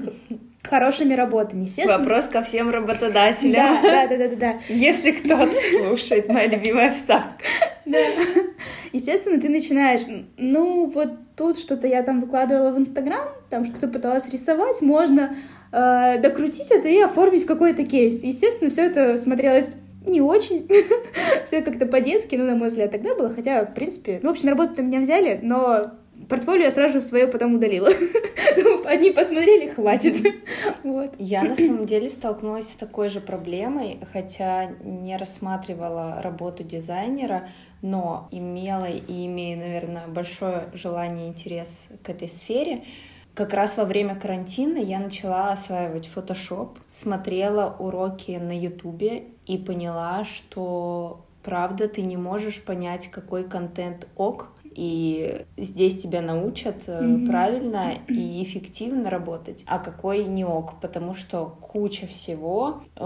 хорошими 0.62 1.14
работами? 1.14 1.64
Естественно. 1.64 1.98
Вопрос 1.98 2.24
ко 2.24 2.42
всем 2.42 2.70
работодателям. 2.70 3.82
Да, 3.82 4.06
да, 4.08 4.16
да, 4.16 4.28
да, 4.28 4.36
да. 4.36 4.54
Если 4.68 5.12
кто-то 5.12 5.52
слушает, 5.78 6.28
моя 6.28 6.48
любимая 6.48 6.92
вставка. 6.92 7.34
Да. 7.86 7.98
Естественно, 8.92 9.40
ты 9.40 9.48
начинаешь, 9.48 10.02
ну, 10.38 10.86
вот 10.86 11.10
тут 11.36 11.58
что-то 11.58 11.86
я 11.86 12.02
там 12.02 12.20
выкладывала 12.20 12.70
в 12.70 12.78
Инстаграм, 12.78 13.28
там 13.50 13.64
что-то 13.64 13.88
пыталась 13.88 14.28
рисовать, 14.28 14.80
можно 14.80 15.36
э, 15.72 16.18
докрутить 16.20 16.70
это 16.70 16.88
и 16.88 17.00
оформить 17.00 17.44
в 17.44 17.46
какой-то 17.46 17.84
кейс. 17.84 18.22
Естественно, 18.22 18.70
все 18.70 18.86
это 18.86 19.18
смотрелось 19.18 19.76
не 20.06 20.20
очень. 20.20 20.68
все 21.46 21.62
как-то 21.62 21.86
по-детски, 21.86 22.36
ну, 22.36 22.44
на 22.44 22.56
мой 22.56 22.68
взгляд, 22.68 22.92
тогда 22.92 23.14
было, 23.14 23.30
хотя, 23.30 23.64
в 23.64 23.74
принципе, 23.74 24.20
ну, 24.22 24.28
в 24.28 24.32
общем, 24.32 24.46
на 24.46 24.56
работу 24.56 24.82
меня 24.82 25.00
взяли, 25.00 25.40
но 25.42 25.92
Портфолио 26.28 26.64
я 26.64 26.71
сразу 26.71 27.00
же 27.00 27.04
свое 27.04 27.26
потом 27.26 27.54
удалила. 27.54 27.90
Ну, 28.56 28.87
Одни 28.87 29.11
посмотрели, 29.11 29.71
хватит. 29.71 30.16
Вот. 30.85 31.14
Я 31.18 31.42
на 31.42 31.56
самом 31.56 31.87
деле 31.87 32.09
столкнулась 32.09 32.68
с 32.68 32.76
такой 32.76 33.09
же 33.09 33.21
проблемой, 33.21 33.99
хотя 34.12 34.66
не 34.85 35.16
рассматривала 35.16 36.21
работу 36.23 36.62
дизайнера, 36.62 37.49
но 37.83 38.28
имела 38.30 38.88
и 38.88 39.26
имею, 39.26 39.59
наверное, 39.59 40.06
большое 40.06 40.68
желание 40.73 41.26
и 41.26 41.30
интерес 41.30 41.88
к 42.02 42.11
этой 42.11 42.28
сфере. 42.28 42.85
как 43.35 43.54
раз 43.54 43.76
во 43.76 43.85
время 43.85 44.14
карантина 44.14 44.78
я 44.78 45.00
начала 45.00 45.50
осваивать 45.50 46.09
Photoshop, 46.14 46.76
смотрела 46.92 47.75
уроки 47.78 48.33
на 48.33 48.56
Ютубе 48.56 49.25
и 49.47 49.59
поняла, 49.59 50.25
что 50.25 51.25
правда 51.42 51.88
ты 51.88 52.02
не 52.02 52.16
можешь 52.16 52.62
понять, 52.62 53.09
какой 53.09 53.44
контент 53.44 54.06
ок, 54.16 54.52
и 54.74 55.44
здесь 55.56 56.02
тебя 56.02 56.20
научат 56.20 56.86
mm-hmm. 56.86 57.26
правильно 57.26 57.94
и 58.08 58.42
эффективно 58.42 59.10
работать, 59.10 59.62
а 59.66 59.78
какой 59.78 60.24
не 60.24 60.44
ок, 60.44 60.80
потому 60.80 61.14
что 61.14 61.56
куча 61.60 62.06
всего, 62.06 62.82
э, 62.96 63.00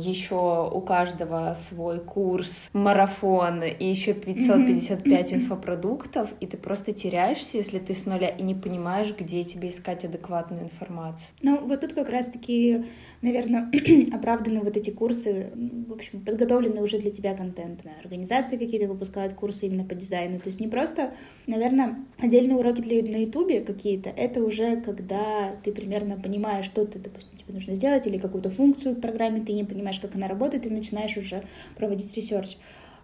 еще 0.00 0.70
у 0.72 0.80
каждого 0.80 1.54
свой 1.54 2.00
курс, 2.00 2.68
марафон 2.72 3.62
и 3.62 3.84
еще 3.84 4.14
555 4.14 5.32
mm-hmm. 5.32 5.36
инфопродуктов, 5.36 6.30
и 6.40 6.46
ты 6.46 6.56
просто 6.56 6.92
теряешься, 6.92 7.56
если 7.56 7.78
ты 7.78 7.94
с 7.94 8.06
нуля 8.06 8.28
и 8.28 8.42
не 8.42 8.54
понимаешь, 8.54 9.14
где 9.18 9.44
тебе 9.44 9.68
искать 9.68 10.04
адекватную 10.04 10.64
информацию. 10.64 11.26
Ну, 11.42 11.60
вот 11.66 11.80
тут 11.80 11.92
как 11.94 12.08
раз-таки 12.08 12.84
наверное, 13.24 13.70
оправданы 14.12 14.60
вот 14.60 14.76
эти 14.76 14.90
курсы, 14.90 15.50
в 15.88 15.92
общем, 15.92 16.20
подготовленный 16.20 16.82
уже 16.82 16.98
для 16.98 17.10
тебя 17.10 17.34
контент. 17.34 17.80
Да. 17.82 17.90
Организации 18.00 18.56
какие-то 18.56 18.86
выпускают 18.86 19.32
курсы 19.32 19.66
именно 19.66 19.84
по 19.84 19.94
дизайну. 19.94 20.38
То 20.38 20.48
есть 20.48 20.60
не 20.60 20.68
просто, 20.68 21.14
наверное, 21.46 21.98
отдельные 22.18 22.56
уроки 22.56 22.80
для, 22.80 23.02
на 23.02 23.22
Ютубе 23.22 23.60
какие-то, 23.62 24.10
это 24.10 24.44
уже 24.44 24.80
когда 24.80 25.56
ты 25.64 25.72
примерно 25.72 26.16
понимаешь, 26.16 26.66
что 26.66 26.84
ты, 26.84 26.98
допустим, 26.98 27.36
тебе 27.38 27.54
нужно 27.54 27.74
сделать, 27.74 28.06
или 28.06 28.18
какую-то 28.18 28.50
функцию 28.50 28.94
в 28.94 29.00
программе 29.00 29.40
ты 29.40 29.52
не 29.52 29.64
понимаешь, 29.64 29.98
как 29.98 30.14
она 30.14 30.28
работает, 30.28 30.66
и 30.66 30.70
начинаешь 30.70 31.16
уже 31.16 31.42
проводить 31.76 32.14
research. 32.14 32.56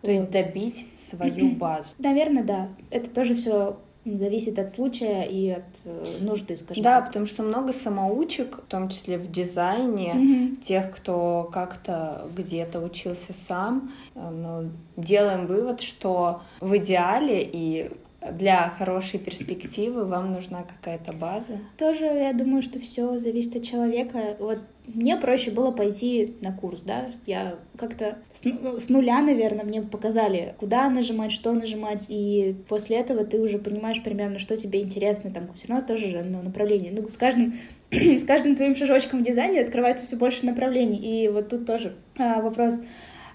То 0.03 0.11
есть 0.11 0.31
добить 0.31 0.87
свою 0.99 1.51
базу. 1.57 1.89
Наверное, 1.99 2.45
да. 2.45 2.69
Это 2.91 3.11
тоже 3.11 3.35
все 3.35 3.79
зависит 4.05 4.59
от 4.59 4.71
случая 4.71 5.25
и 5.25 5.51
от 5.51 5.65
э, 5.85 6.19
нужды, 6.21 6.57
скажем 6.57 6.83
Да, 6.83 7.01
так. 7.01 7.09
потому 7.09 7.27
что 7.27 7.43
много 7.43 7.73
самоучек, 7.73 8.57
в 8.57 8.67
том 8.67 8.89
числе 8.89 9.19
в 9.19 9.31
дизайне, 9.31 10.13
mm-hmm. 10.15 10.57
тех, 10.57 10.91
кто 10.97 11.51
как-то 11.53 12.29
где-то 12.37 12.81
учился 12.81 13.35
сам, 13.47 13.93
э, 14.15 14.31
но 14.31 14.65
делаем 14.97 15.47
вывод, 15.47 15.81
что 15.83 16.41
в 16.61 16.77
идеале 16.79 17.43
и 17.43 17.91
для 18.33 18.69
хорошей 18.79 19.19
перспективы 19.19 20.05
вам 20.05 20.33
нужна 20.33 20.65
какая-то 20.65 21.13
база? 21.13 21.59
Тоже, 21.79 22.05
я 22.05 22.33
думаю, 22.33 22.63
что 22.63 22.79
все 22.79 23.19
зависит 23.19 23.57
от 23.57 23.65
человека. 23.65 24.37
Вот 24.39 24.59
мне 24.87 25.17
проще 25.17 25.51
было 25.51 25.71
пойти 25.71 26.37
на 26.41 26.53
курс, 26.53 26.83
да, 26.83 27.07
я 27.27 27.57
как-то 27.77 28.19
с, 28.35 28.45
ну, 28.45 28.79
с 28.79 28.89
нуля, 28.89 29.21
наверное, 29.21 29.65
мне 29.65 29.83
показали, 29.83 30.55
куда 30.59 30.89
нажимать, 30.91 31.33
что 31.33 31.53
нажимать, 31.53 32.07
и 32.09 32.57
после 32.69 32.97
этого 32.97 33.25
ты 33.25 33.41
уже 33.41 33.59
понимаешь 33.59 34.03
примерно, 34.03 34.39
что 34.39 34.57
тебе 34.57 34.83
интересно, 34.83 35.31
там, 35.31 35.53
все 35.55 35.69
равно 35.69 35.87
тоже 35.87 36.09
же 36.11 36.25
ну, 36.25 36.43
направление. 36.43 36.93
Ну, 36.93 37.09
с 37.09 37.17
каждым, 37.17 37.59
с 37.91 38.25
каждым 38.25 38.57
твоим 38.57 38.75
шажочком 38.75 39.21
в 39.21 39.25
дизайне 39.25 39.61
открывается 39.61 40.05
все 40.05 40.17
больше 40.17 40.45
направлений, 40.45 40.99
и 40.99 41.29
вот 41.29 41.49
тут 41.49 41.67
тоже 41.67 41.95
а, 42.19 42.41
вопрос, 42.41 42.81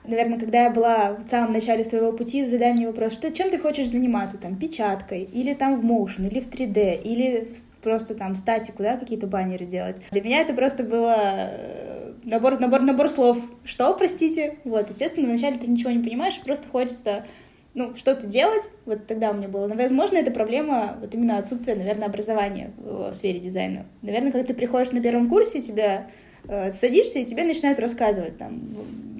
наверное, 0.07 0.39
когда 0.39 0.63
я 0.63 0.69
была 0.69 1.13
в 1.13 1.27
самом 1.27 1.53
начале 1.53 1.83
своего 1.83 2.11
пути, 2.11 2.45
задай 2.45 2.73
мне 2.73 2.87
вопрос, 2.87 3.13
что, 3.13 3.31
чем 3.31 3.49
ты 3.49 3.57
хочешь 3.57 3.89
заниматься, 3.89 4.37
там, 4.37 4.55
печаткой, 4.55 5.23
или 5.23 5.53
там 5.53 5.79
в 5.79 5.85
motion, 5.85 6.27
или 6.27 6.39
в 6.39 6.47
3D, 6.47 7.01
или 7.01 7.47
просто 7.81 8.15
там 8.15 8.35
статику, 8.35 8.83
да, 8.83 8.97
какие-то 8.97 9.27
баннеры 9.27 9.65
делать. 9.65 9.97
Для 10.11 10.21
меня 10.21 10.41
это 10.41 10.53
просто 10.53 10.83
было 10.83 11.15
э, 11.17 12.13
набор, 12.23 12.59
набор, 12.59 12.81
набор 12.81 13.09
слов. 13.09 13.37
Что, 13.63 13.93
простите? 13.93 14.57
Вот, 14.63 14.89
естественно, 14.89 15.27
вначале 15.27 15.57
ты 15.57 15.67
ничего 15.67 15.91
не 15.91 16.03
понимаешь, 16.03 16.39
просто 16.43 16.67
хочется 16.67 17.25
ну, 17.75 17.95
что-то 17.97 18.25
делать, 18.25 18.71
вот 18.85 19.05
тогда 19.05 19.31
у 19.31 19.33
меня 19.33 19.49
было. 19.49 19.67
Но, 19.67 19.75
возможно, 19.75 20.17
это 20.17 20.31
проблема 20.31 20.97
вот 21.01 21.13
именно 21.13 21.37
отсутствия, 21.37 21.75
наверное, 21.75 22.07
образования 22.07 22.71
в, 22.77 23.11
в 23.11 23.13
сфере 23.13 23.39
дизайна. 23.39 23.85
Наверное, 24.01 24.31
когда 24.31 24.47
ты 24.47 24.53
приходишь 24.53 24.93
на 24.93 25.01
первом 25.01 25.29
курсе, 25.29 25.61
тебя 25.61 26.07
э, 26.47 26.71
садишься, 26.71 27.19
и 27.19 27.25
тебе 27.25 27.43
начинают 27.43 27.77
рассказывать 27.79 28.37
там 28.37 28.61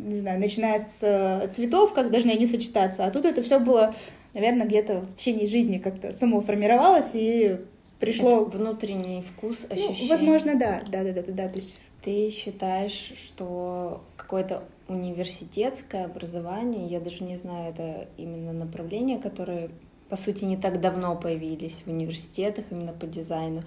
не 0.06 0.16
знаю, 0.16 0.40
начиная 0.40 0.80
с 0.80 1.02
э, 1.02 1.48
цветов, 1.50 1.94
как 1.94 2.12
должны 2.12 2.32
они 2.32 2.46
сочетаться. 2.46 3.06
А 3.06 3.12
тут 3.12 3.26
это 3.26 3.42
все 3.42 3.60
было, 3.60 3.96
наверное, 4.34 4.68
где-то 4.68 5.00
в 5.02 5.16
течение 5.16 5.48
жизни 5.48 5.80
как-то 5.80 6.12
само 6.12 6.42
формировалось 6.42 7.12
и 7.14 7.58
пришло... 8.00 8.44
Это 8.44 8.58
внутренний 8.58 9.22
вкус, 9.22 9.66
ну, 9.70 9.76
ощущение. 9.76 10.04
Ну, 10.04 10.10
возможно, 10.10 10.56
да, 10.56 10.82
да, 10.88 11.04
да, 11.04 11.14
да, 11.14 11.22
да, 11.24 11.34
да. 11.34 11.50
То 11.50 11.56
есть... 11.56 11.76
Ты 12.04 12.30
считаешь, 12.30 13.14
что 13.16 14.04
какое-то 14.16 14.64
университетское 14.88 16.06
образование, 16.06 16.86
я 16.86 17.00
даже 17.00 17.24
не 17.24 17.36
знаю, 17.36 17.72
это 17.72 18.08
именно 18.16 18.54
направление, 18.54 19.18
которое, 19.18 19.72
по 20.08 20.16
сути, 20.16 20.44
не 20.44 20.56
так 20.56 20.80
давно 20.82 21.16
появились 21.16 21.82
в 21.84 21.90
университетах 21.90 22.66
именно 22.70 22.94
по 22.94 23.08
дизайну, 23.08 23.64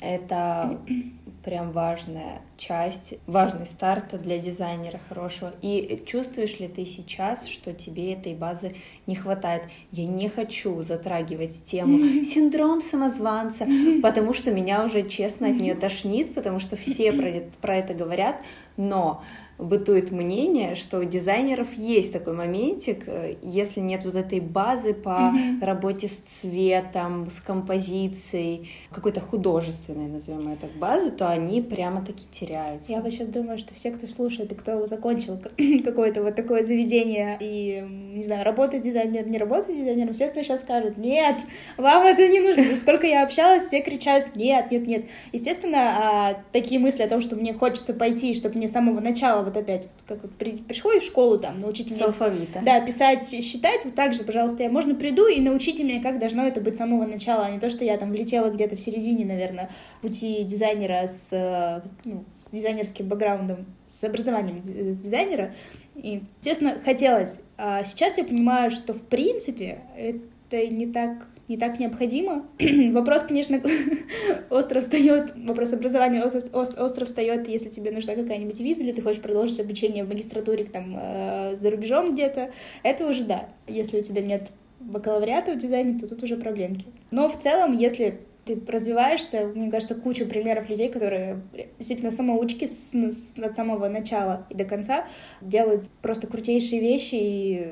это 0.00 0.80
прям 1.44 1.72
важная 1.72 2.40
часть, 2.56 3.14
важный 3.26 3.66
старт 3.66 4.20
для 4.22 4.38
дизайнера 4.38 5.00
хорошего. 5.08 5.52
И 5.62 6.02
чувствуешь 6.06 6.58
ли 6.58 6.68
ты 6.68 6.84
сейчас, 6.84 7.46
что 7.46 7.72
тебе 7.72 8.12
этой 8.14 8.34
базы 8.34 8.72
не 9.06 9.16
хватает? 9.16 9.64
Я 9.90 10.06
не 10.06 10.28
хочу 10.28 10.82
затрагивать 10.82 11.64
тему 11.64 12.24
синдром 12.24 12.80
самозванца, 12.80 13.66
потому 14.02 14.32
что 14.32 14.50
меня 14.52 14.84
уже 14.84 15.08
честно 15.08 15.48
от 15.48 15.56
нее 15.56 15.74
тошнит, 15.74 16.34
потому 16.34 16.60
что 16.60 16.76
все 16.76 17.12
про, 17.12 17.42
про 17.60 17.76
это 17.76 17.94
говорят, 17.94 18.40
но 18.76 19.22
бытует 19.58 20.10
мнение, 20.10 20.74
что 20.74 20.98
у 20.98 21.04
дизайнеров 21.04 21.72
есть 21.74 22.12
такой 22.12 22.32
моментик, 22.32 23.04
э, 23.06 23.36
если 23.42 23.80
нет 23.80 24.04
вот 24.04 24.16
этой 24.16 24.40
базы 24.40 24.94
по 24.94 25.32
mm-hmm. 25.32 25.64
работе 25.64 26.08
с 26.08 26.40
цветом, 26.40 27.30
с 27.30 27.40
композицией, 27.40 28.70
какой-то 28.90 29.20
художественной, 29.20 30.08
назовем 30.08 30.48
это 30.48 30.66
базы, 30.78 31.10
то 31.10 31.28
они 31.28 31.62
прямо-таки 31.62 32.24
теряются. 32.30 32.90
Я 32.90 33.00
вот 33.00 33.12
сейчас 33.12 33.28
думаю, 33.28 33.58
что 33.58 33.74
все, 33.74 33.92
кто 33.92 34.06
слушает 34.06 34.50
и 34.50 34.54
кто 34.54 34.86
закончил 34.86 35.40
какое-то 35.84 36.22
вот 36.22 36.34
такое 36.34 36.64
заведение 36.64 37.38
и, 37.40 37.84
не 38.14 38.24
знаю, 38.24 38.44
работает 38.44 38.82
дизайнером, 38.82 39.30
не 39.30 39.38
работает 39.38 39.78
дизайнером, 39.78 40.10
естественно, 40.10 40.44
сейчас 40.44 40.62
скажут, 40.62 40.96
нет, 40.96 41.36
вам 41.76 42.06
это 42.06 42.26
не 42.26 42.40
нужно. 42.40 42.76
Сколько 42.76 43.06
я 43.06 43.22
общалась, 43.22 43.64
все 43.64 43.80
кричат, 43.82 44.34
нет, 44.34 44.70
нет, 44.70 44.86
нет. 44.86 45.04
Естественно, 45.32 45.78
а, 45.78 46.42
такие 46.52 46.80
мысли 46.80 47.02
о 47.02 47.08
том, 47.08 47.20
что 47.20 47.36
мне 47.36 47.52
хочется 47.52 47.94
пойти, 47.94 48.34
чтобы 48.34 48.56
мне 48.56 48.68
с 48.68 48.72
самого 48.72 49.00
начала 49.00 49.43
вот 49.44 49.56
опять, 49.56 49.88
как 50.06 50.22
вот 50.22 50.32
при, 50.32 50.52
приходишь 50.52 51.04
в 51.04 51.06
школу, 51.06 51.38
там, 51.38 51.60
научите 51.60 51.94
меня... 51.94 52.06
Алфавита. 52.06 52.60
Да, 52.64 52.80
писать, 52.80 53.28
считать, 53.28 53.84
вот 53.84 53.94
так 53.94 54.14
же, 54.14 54.24
пожалуйста, 54.24 54.62
я, 54.62 54.70
можно, 54.70 54.94
приду 54.94 55.26
и 55.26 55.40
научите 55.40 55.84
меня, 55.84 56.02
как 56.02 56.18
должно 56.18 56.46
это 56.46 56.60
быть 56.60 56.74
с 56.74 56.78
самого 56.78 57.06
начала, 57.06 57.46
а 57.46 57.50
не 57.50 57.60
то, 57.60 57.70
что 57.70 57.84
я 57.84 57.96
там 57.98 58.10
влетела 58.10 58.50
где-то 58.50 58.76
в 58.76 58.80
середине, 58.80 59.24
наверное, 59.24 59.70
пути 60.00 60.44
дизайнера 60.44 61.06
с, 61.06 61.28
э, 61.30 61.82
ну, 62.04 62.24
с 62.32 62.50
дизайнерским 62.50 63.06
бэкграундом, 63.06 63.66
с 63.88 64.02
образованием 64.04 64.62
дизайнера, 64.62 65.54
и, 65.94 66.22
естественно, 66.38 66.76
хотелось. 66.84 67.40
А 67.56 67.84
сейчас 67.84 68.18
я 68.18 68.24
понимаю, 68.24 68.70
что, 68.70 68.94
в 68.94 69.02
принципе, 69.02 69.78
это 69.96 70.66
не 70.66 70.86
так 70.86 71.28
не 71.48 71.56
так 71.56 71.78
необходимо. 71.78 72.46
вопрос, 72.92 73.22
конечно, 73.24 73.60
остро 74.50 74.80
встает, 74.80 75.32
вопрос 75.36 75.72
образования 75.72 76.22
остро 76.22 77.04
встает, 77.04 77.48
если 77.48 77.68
тебе 77.68 77.90
нужна 77.90 78.14
какая-нибудь 78.14 78.60
виза, 78.60 78.82
или 78.82 78.92
ты 78.92 79.02
хочешь 79.02 79.20
продолжить 79.20 79.60
обучение 79.60 80.04
в 80.04 80.08
магистратуре 80.08 80.64
там 80.64 80.94
э, 80.96 81.56
за 81.56 81.70
рубежом 81.70 82.14
где-то, 82.14 82.50
это 82.82 83.06
уже 83.06 83.24
да. 83.24 83.48
Если 83.66 83.98
у 83.98 84.02
тебя 84.02 84.22
нет 84.22 84.50
бакалавриата 84.80 85.52
в 85.52 85.58
дизайне, 85.58 85.98
то 85.98 86.08
тут 86.08 86.22
уже 86.22 86.36
проблемки. 86.36 86.86
Но 87.10 87.28
в 87.28 87.38
целом, 87.38 87.76
если 87.76 88.20
ты 88.44 88.60
развиваешься, 88.66 89.46
мне 89.54 89.70
кажется, 89.70 89.94
куча 89.94 90.26
примеров 90.26 90.68
людей, 90.68 90.90
которые 90.90 91.40
действительно 91.78 92.10
самоучки 92.10 92.66
с, 92.66 92.90
ну, 92.92 93.12
с, 93.12 93.38
от 93.38 93.56
самого 93.56 93.88
начала 93.88 94.46
и 94.50 94.54
до 94.54 94.64
конца 94.64 95.06
делают 95.40 95.88
просто 96.02 96.26
крутейшие 96.26 96.80
вещи 96.80 97.14
и 97.14 97.68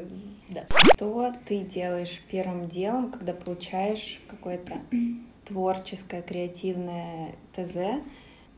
да. 0.53 0.67
Что 0.95 1.33
ты 1.47 1.61
делаешь 1.61 2.21
первым 2.31 2.69
делом, 2.69 3.11
когда 3.11 3.33
получаешь 3.33 4.21
какое-то 4.29 4.81
творческое, 5.45 6.23
креативное 6.23 7.35
ТЗ? 7.55 8.03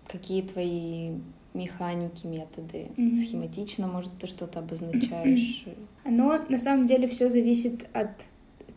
Какие 0.07 0.43
твои 0.43 1.13
механики, 1.55 2.27
методы? 2.27 2.89
Mm-hmm. 2.97 3.17
Схематично, 3.25 3.87
может, 3.87 4.13
ты 4.19 4.27
что-то 4.27 4.59
обозначаешь? 4.59 5.65
Оно 6.05 6.39
на 6.49 6.59
самом 6.59 6.87
деле 6.87 7.09
все 7.09 7.31
зависит 7.31 7.87
от 7.93 8.11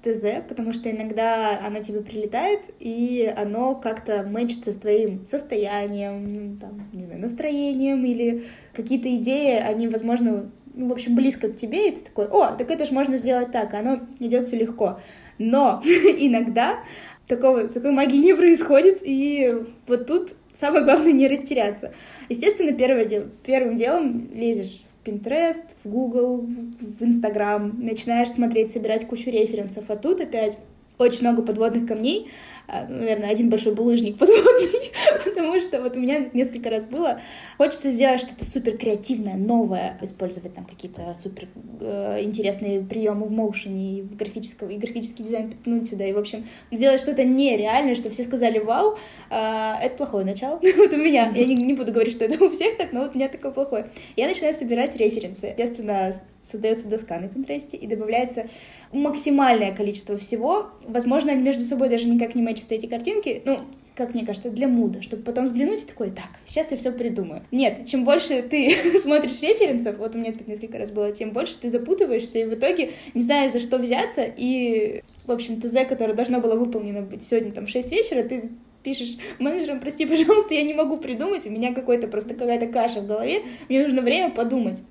ТЗ, 0.04 0.44
потому 0.48 0.74
что 0.74 0.90
иногда 0.90 1.60
оно 1.66 1.82
тебе 1.84 2.02
прилетает, 2.02 2.72
и 2.80 3.32
оно 3.36 3.76
как-то 3.76 4.24
мэчится 4.24 4.72
с 4.72 4.78
твоим 4.78 5.28
состоянием, 5.28 6.58
там, 6.58 6.88
не 6.94 7.04
знаю, 7.04 7.20
настроением, 7.20 8.06
или 8.06 8.46
какие-то 8.74 9.14
идеи, 9.16 9.56
они, 9.56 9.88
возможно, 9.88 10.32
ну, 10.32 10.52
в 10.78 10.92
общем, 10.92 11.16
близко 11.16 11.50
к 11.50 11.58
тебе, 11.58 11.90
и 11.90 11.92
ты 11.96 12.02
такой, 12.02 12.28
о, 12.28 12.56
так 12.56 12.70
это 12.70 12.86
же 12.86 12.94
можно 12.94 13.18
сделать 13.18 13.52
так, 13.52 13.74
оно 13.74 14.00
идет 14.20 14.46
все 14.46 14.58
легко. 14.58 15.00
Но 15.38 15.82
иногда 15.86 16.80
такого, 17.28 17.68
такой 17.68 17.92
магии 17.92 18.18
не 18.18 18.36
происходит, 18.36 19.00
и 19.02 19.54
вот 19.88 20.08
тут 20.08 20.36
самое 20.54 20.84
главное 20.84 21.12
не 21.12 21.28
растеряться. 21.28 21.94
Естественно, 22.30 22.72
первое 22.74 23.06
дел, 23.06 23.24
первым 23.46 23.76
делом 23.76 24.30
лезешь 24.34 24.84
в 25.04 25.08
Pinterest, 25.08 25.64
в 25.84 25.90
Google, 25.90 26.42
в 26.42 27.04
Instagram, 27.04 27.80
начинаешь 27.80 28.30
смотреть, 28.30 28.72
собирать 28.72 29.08
кучу 29.08 29.30
референсов, 29.30 29.86
а 29.90 29.96
тут 29.96 30.22
опять 30.22 30.58
очень 30.98 31.22
много 31.22 31.42
подводных 31.44 31.88
камней, 31.88 32.32
наверное, 32.68 33.30
один 33.30 33.50
большой 33.50 33.74
булыжник 33.74 34.18
подводный, 34.18 34.92
потому 35.26 35.60
что 35.60 35.82
вот 35.82 35.96
у 35.96 36.00
меня 36.00 36.30
несколько 36.34 36.70
раз 36.70 36.86
было, 36.86 37.22
хочется 37.58 37.92
сделать 37.92 38.22
что-то 38.22 38.46
супер 38.46 38.78
креативное, 38.78 39.36
новое, 39.36 39.98
использовать 40.02 40.54
там 40.54 40.66
какие-то 40.66 41.16
супер 41.22 41.48
э, 41.80 42.24
интересные 42.24 42.82
приемы 42.82 43.28
в 43.28 43.32
моушене, 43.32 44.00
и 44.00 44.02
в 44.02 44.16
графическом, 44.16 44.70
и 44.70 44.78
графический 44.78 45.24
дизайн 45.24 45.50
пятнуть 45.52 45.90
сюда, 45.90 46.06
и, 46.06 46.14
в 46.14 46.18
общем, 46.18 46.46
сделать 46.72 47.00
что-то 47.00 47.24
нереальное, 47.24 47.96
что 47.96 48.10
все 48.10 48.24
сказали 48.24 48.60
«Вау!» 48.60 48.98
э, 49.30 49.74
Это 49.84 49.96
плохое 49.96 50.26
начало. 50.26 50.60
вот 50.78 50.94
у 50.94 50.98
меня, 50.98 51.32
я 51.36 51.46
не, 51.46 51.56
не 51.56 51.74
буду 51.74 51.92
говорить, 51.92 52.14
что 52.14 52.26
это 52.26 52.44
у 52.44 52.50
всех 52.50 52.78
так, 52.78 52.92
но 52.92 53.02
вот 53.02 53.16
у 53.16 53.18
меня 53.18 53.30
такое 53.30 53.52
плохое. 53.52 53.90
Я 54.16 54.28
начинаю 54.28 54.54
собирать 54.54 54.96
референсы. 54.96 55.48
Естественно, 55.48 56.14
создается 56.44 56.88
доска 56.88 57.20
на 57.20 57.28
Пинтересте 57.28 57.78
и 57.78 57.88
добавляется 57.88 58.48
максимальное 58.92 59.74
количество 59.74 60.18
всего. 60.18 60.68
Возможно, 60.88 61.32
они 61.32 61.42
между 61.42 61.66
собой 61.66 61.90
даже 61.90 62.08
никак 62.08 62.36
не 62.36 62.42
мэчатся, 62.58 62.76
эти 62.76 62.86
картинки. 62.88 63.42
Ну, 63.46 63.60
как 63.96 64.14
мне 64.14 64.26
кажется, 64.26 64.50
для 64.52 64.68
муда, 64.68 65.02
чтобы 65.02 65.24
потом 65.24 65.46
взглянуть 65.46 65.84
и 65.84 65.86
такой, 65.86 66.12
так, 66.12 66.30
сейчас 66.46 66.70
я 66.70 66.78
все 66.78 66.92
придумаю. 66.92 67.42
Нет, 67.52 67.88
чем 67.88 68.06
больше 68.06 68.44
ты 68.44 68.72
смотришь 69.00 69.42
референсов, 69.42 69.98
вот 69.98 70.14
у 70.16 70.20
меня 70.20 70.34
так 70.34 70.48
несколько 70.48 70.78
раз 70.78 70.92
было, 70.92 71.12
тем 71.12 71.32
больше 71.32 71.58
ты 71.60 71.70
запутываешься 71.70 72.40
и 72.40 72.46
в 72.46 72.54
итоге 72.54 72.92
не 73.16 73.22
знаешь, 73.22 73.54
за 73.54 73.60
что 73.60 73.78
взяться, 73.78 74.24
и, 74.24 75.02
в 75.26 75.32
общем, 75.32 75.60
ТЗ, 75.60 75.88
которое 75.90 76.14
должно 76.14 76.40
было 76.40 76.56
выполнено 76.56 77.02
быть 77.02 77.26
сегодня 77.26 77.52
там 77.52 77.66
в 77.66 77.70
6 77.70 77.92
вечера, 77.92 78.22
ты 78.22 78.52
пишешь 78.84 79.18
менеджерам, 79.40 79.80
прости, 79.80 80.06
пожалуйста, 80.06 80.54
я 80.54 80.62
не 80.62 80.76
могу 80.76 80.98
придумать, 80.98 81.48
у 81.48 81.50
меня 81.50 81.74
какой-то 81.74 82.08
просто 82.08 82.36
какая-то 82.36 82.68
каша 82.68 83.02
в 83.02 83.08
голове, 83.08 83.42
мне 83.68 83.82
нужно 83.82 84.04
время 84.04 84.30
подумать. 84.30 84.84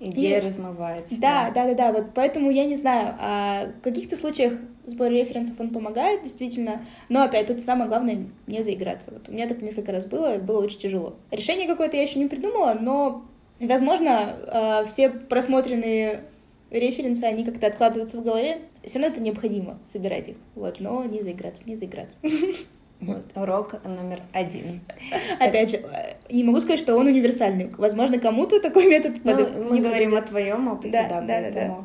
Идея 0.00 0.38
и... 0.38 0.40
размывается. 0.40 1.14
Да, 1.20 1.50
да, 1.54 1.66
да, 1.66 1.74
да, 1.74 1.92
вот 1.92 2.06
поэтому 2.14 2.50
я 2.50 2.64
не 2.64 2.76
знаю, 2.76 3.14
а 3.18 3.66
в 3.78 3.82
каких-то 3.82 4.16
случаях 4.16 4.54
сбор 4.86 5.10
референсов 5.10 5.60
он 5.60 5.70
помогает, 5.70 6.22
действительно, 6.22 6.86
но 7.10 7.22
опять 7.22 7.46
тут 7.46 7.60
самое 7.60 7.88
главное 7.88 8.26
не 8.46 8.62
заиграться. 8.62 9.10
Вот 9.12 9.28
у 9.28 9.32
меня 9.32 9.46
так 9.46 9.60
несколько 9.60 9.92
раз 9.92 10.06
было, 10.06 10.36
было 10.38 10.62
очень 10.62 10.80
тяжело. 10.80 11.16
Решение 11.30 11.68
какое-то 11.68 11.96
я 11.96 12.02
еще 12.02 12.18
не 12.18 12.28
придумала, 12.28 12.76
но, 12.80 13.24
возможно, 13.60 14.36
а, 14.46 14.84
все 14.86 15.10
просмотренные 15.10 16.24
референсы, 16.70 17.24
они 17.24 17.44
как-то 17.44 17.66
откладываются 17.66 18.16
в 18.16 18.24
голове, 18.24 18.62
все 18.84 18.98
равно 18.98 19.12
это 19.12 19.20
необходимо 19.20 19.78
собирать 19.84 20.28
их, 20.30 20.36
вот, 20.54 20.80
но 20.80 21.04
не 21.04 21.20
заиграться, 21.20 21.68
не 21.68 21.76
заиграться. 21.76 22.20
Вот, 23.00 23.24
урок 23.34 23.82
номер 23.84 24.20
один. 24.32 24.80
Опять 25.40 25.70
же, 25.70 25.82
не 26.30 26.44
могу 26.44 26.60
сказать, 26.60 26.80
что 26.80 26.96
он 26.96 27.06
универсальный. 27.06 27.70
Возможно, 27.78 28.18
кому-то 28.18 28.60
такой 28.60 28.86
метод 28.90 29.16
ну, 29.24 29.48
Мы 29.70 29.78
не 29.78 29.80
говорим 29.80 30.14
о 30.14 30.22
твоем 30.22 30.68
опыте, 30.68 31.06
да, 31.08 31.20
да, 31.20 31.50
да. 31.50 31.84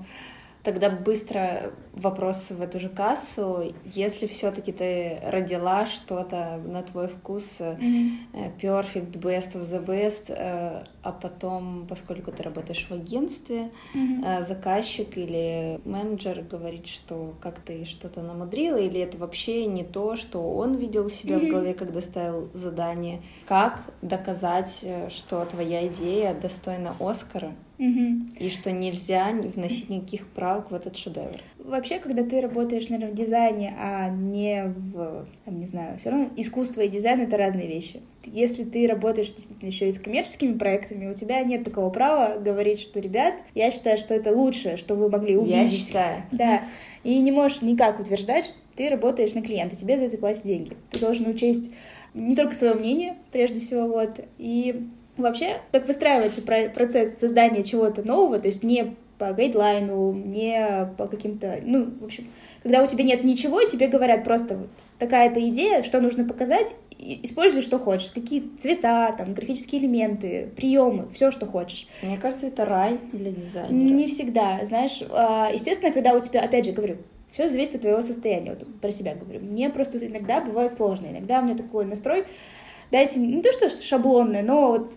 Тогда 0.65 0.89
быстро 0.89 1.73
вопрос 1.93 2.49
в 2.49 2.59
эту 2.59 2.79
же 2.79 2.89
кассу. 2.89 3.71
Если 3.85 4.25
все-таки 4.25 4.71
ты 4.71 5.19
родила 5.23 5.85
что-то 5.85 6.59
на 6.65 6.81
твой 6.81 7.07
вкус, 7.07 7.45
mm-hmm. 7.59 8.59
perfect, 8.59 9.11
best 9.11 9.53
of 9.53 9.61
the 9.61 9.85
best, 9.85 10.23
э, 10.29 10.83
а 11.03 11.11
потом, 11.11 11.85
поскольку 11.87 12.31
ты 12.31 12.41
работаешь 12.41 12.87
в 12.89 12.93
агентстве, 12.93 13.69
mm-hmm. 13.93 14.43
заказчик 14.43 15.15
или 15.15 15.79
менеджер 15.85 16.41
говорит, 16.41 16.87
что 16.87 17.35
как 17.41 17.59
ты 17.59 17.85
что-то 17.85 18.23
намудрила, 18.23 18.77
или 18.77 18.99
это 18.99 19.19
вообще 19.19 19.67
не 19.67 19.83
то, 19.83 20.15
что 20.15 20.39
он 20.41 20.73
видел 20.73 21.05
у 21.05 21.09
себя 21.09 21.35
mm-hmm. 21.35 21.47
в 21.47 21.51
голове, 21.51 21.73
когда 21.75 22.01
ставил 22.01 22.49
задание. 22.55 23.21
Как 23.45 23.81
доказать, 24.01 24.83
что 25.09 25.45
твоя 25.45 25.85
идея 25.85 26.33
достойна 26.33 26.95
Оскара? 26.99 27.53
Угу. 27.77 28.39
И 28.39 28.49
что 28.49 28.71
нельзя 28.71 29.31
вносить 29.31 29.89
никаких 29.89 30.27
правок 30.27 30.71
в 30.71 30.73
этот 30.73 30.95
шедевр. 30.97 31.41
Вообще, 31.59 31.99
когда 31.99 32.23
ты 32.23 32.39
работаешь, 32.41 32.89
наверное, 32.89 33.13
в 33.13 33.17
дизайне, 33.17 33.75
а 33.79 34.09
не 34.09 34.65
в, 34.65 35.25
там, 35.45 35.59
не 35.59 35.65
знаю, 35.65 35.97
все 35.97 36.11
равно 36.11 36.29
искусство 36.35 36.81
и 36.81 36.87
дизайн— 36.87 37.21
это 37.21 37.37
разные 37.37 37.67
вещи. 37.67 38.01
Если 38.23 38.63
ты 38.63 38.87
работаешь 38.87 39.31
действительно 39.31 39.67
еще 39.67 39.89
и 39.89 39.91
с 39.91 39.99
коммерческими 39.99 40.57
проектами, 40.57 41.07
у 41.07 41.13
тебя 41.13 41.43
нет 41.43 41.63
такого 41.63 41.89
права 41.89 42.39
говорить, 42.39 42.79
что, 42.79 42.99
ребят, 42.99 43.43
я 43.53 43.71
считаю, 43.71 43.97
что 43.97 44.13
это 44.13 44.31
лучшее, 44.31 44.77
что 44.77 44.95
вы 44.95 45.09
могли 45.09 45.35
увидеть. 45.35 45.57
Я 45.57 45.67
считаю. 45.67 46.23
Да. 46.31 46.63
И 47.03 47.19
не 47.19 47.31
можешь 47.31 47.61
никак 47.61 47.99
утверждать, 47.99 48.45
что 48.45 48.55
ты 48.75 48.89
работаешь 48.89 49.33
на 49.33 49.41
клиента, 49.41 49.75
тебе 49.75 49.97
за 49.97 50.05
это 50.05 50.17
платят 50.17 50.43
деньги. 50.43 50.73
Ты 50.91 50.99
должен 50.99 51.27
учесть 51.27 51.71
не 52.13 52.35
только 52.35 52.55
свое 52.55 52.73
мнение, 52.73 53.15
прежде 53.31 53.59
всего, 53.59 53.87
вот, 53.87 54.19
и 54.37 54.87
Вообще, 55.17 55.61
как 55.71 55.87
выстраивается 55.87 56.41
процесс 56.41 57.15
создания 57.19 57.63
чего-то 57.63 58.05
нового, 58.05 58.39
то 58.39 58.47
есть 58.47 58.63
не 58.63 58.95
по 59.17 59.31
гайдлайну, 59.31 60.11
не 60.11 60.89
по 60.97 61.07
каким-то, 61.07 61.59
ну, 61.63 61.89
в 62.01 62.03
общем, 62.03 62.27
когда 62.63 62.83
у 62.83 62.87
тебя 62.87 63.03
нет 63.03 63.23
ничего, 63.23 63.63
тебе 63.63 63.87
говорят 63.87 64.23
просто 64.23 64.57
вот 64.57 64.69
такая-то 64.99 65.39
идея, 65.49 65.83
что 65.83 66.01
нужно 66.01 66.25
показать, 66.25 66.75
используй 66.97 67.61
что 67.61 67.79
хочешь, 67.79 68.11
какие 68.11 68.49
цвета, 68.59 69.13
там, 69.17 69.33
графические 69.33 69.81
элементы, 69.81 70.49
приемы, 70.55 71.07
все, 71.13 71.31
что 71.31 71.45
хочешь. 71.45 71.87
Мне 72.01 72.17
кажется, 72.17 72.47
это 72.47 72.65
рай 72.65 72.99
для 73.13 73.31
дизайнера. 73.31 73.71
Не 73.73 74.07
всегда, 74.07 74.59
знаешь, 74.63 75.01
а, 75.11 75.49
естественно, 75.53 75.93
когда 75.93 76.13
у 76.13 76.19
тебя, 76.19 76.41
опять 76.41 76.65
же 76.65 76.71
говорю, 76.71 76.97
все 77.31 77.49
зависит 77.49 77.75
от 77.75 77.81
твоего 77.81 78.01
состояния, 78.01 78.51
вот 78.51 78.65
про 78.79 78.91
себя 78.91 79.13
говорю. 79.13 79.41
Мне 79.41 79.69
просто 79.69 80.05
иногда 80.05 80.41
бывает 80.41 80.71
сложно, 80.71 81.07
иногда 81.07 81.39
у 81.39 81.43
меня 81.43 81.55
такой 81.55 81.85
настрой, 81.85 82.25
дайте, 82.91 83.19
не 83.19 83.41
то 83.41 83.51
что 83.51 83.69
шаблонный, 83.69 84.41
но 84.41 84.67
вот 84.69 84.93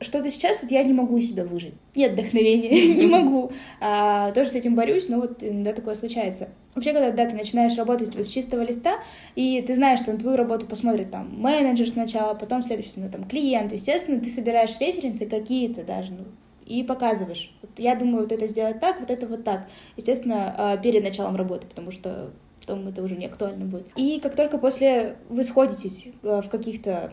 что-то 0.00 0.30
сейчас 0.30 0.62
вот 0.62 0.70
я 0.70 0.82
не 0.82 0.92
могу 0.92 1.20
себя 1.20 1.44
выжить. 1.44 1.74
Нет 1.94 2.12
вдохновения, 2.12 2.94
не 2.96 3.06
могу. 3.06 3.52
А, 3.80 4.32
тоже 4.32 4.50
с 4.50 4.54
этим 4.54 4.74
борюсь, 4.74 5.08
но 5.08 5.20
вот 5.20 5.42
иногда 5.42 5.72
такое 5.72 5.94
случается. 5.94 6.48
Вообще, 6.74 6.92
когда 6.92 7.10
да, 7.10 7.28
ты 7.28 7.36
начинаешь 7.36 7.76
работать 7.76 8.14
вот 8.14 8.26
с 8.26 8.30
чистого 8.30 8.62
листа, 8.62 9.00
и 9.34 9.60
ты 9.62 9.74
знаешь, 9.74 10.00
что 10.00 10.12
на 10.12 10.18
твою 10.18 10.36
работу 10.36 10.66
посмотрит 10.66 11.10
там 11.10 11.38
менеджер 11.38 11.88
сначала, 11.88 12.34
потом 12.34 12.62
следующий, 12.62 12.92
ну, 12.96 13.10
там, 13.10 13.24
клиент, 13.24 13.72
естественно, 13.72 14.20
ты 14.20 14.30
собираешь 14.30 14.78
референсы 14.80 15.26
какие-то 15.26 15.84
даже, 15.84 16.12
ну, 16.12 16.24
и 16.64 16.82
показываешь. 16.84 17.52
Вот 17.60 17.72
я 17.76 17.96
думаю, 17.96 18.22
вот 18.22 18.32
это 18.32 18.46
сделать 18.46 18.80
так, 18.80 19.00
вот 19.00 19.10
это 19.10 19.26
вот 19.26 19.44
так. 19.44 19.66
Естественно, 19.96 20.54
а, 20.56 20.76
перед 20.76 21.02
началом 21.02 21.36
работы, 21.36 21.66
потому 21.66 21.90
что 21.90 22.30
потом 22.60 22.86
это 22.88 23.02
уже 23.02 23.16
не 23.16 23.26
актуально 23.26 23.64
будет. 23.64 23.88
И 23.96 24.20
как 24.20 24.36
только 24.36 24.56
после 24.56 25.16
вы 25.28 25.42
сходитесь 25.44 26.06
а, 26.22 26.40
в 26.40 26.48
каких-то 26.48 27.12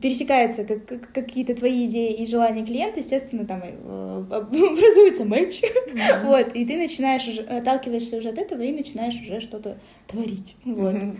пересекаются 0.00 0.64
как, 0.64 0.86
как, 0.86 1.12
какие-то 1.12 1.54
твои 1.54 1.86
идеи 1.86 2.12
и 2.14 2.26
желания 2.26 2.64
клиента, 2.64 3.00
естественно, 3.00 3.46
там 3.46 3.62
э, 3.64 4.24
образуется 4.30 5.24
матч, 5.24 5.62
mm-hmm. 5.62 6.26
вот, 6.26 6.54
и 6.54 6.64
ты 6.66 6.76
начинаешь 6.76 7.26
уже, 7.26 7.42
отталкиваешься 7.42 8.16
уже 8.18 8.28
от 8.28 8.38
этого 8.38 8.62
и 8.62 8.72
начинаешь 8.72 9.20
уже 9.20 9.40
что-то 9.40 9.78
творить, 10.06 10.56
вот. 10.64 10.94
Mm-hmm. 10.94 11.18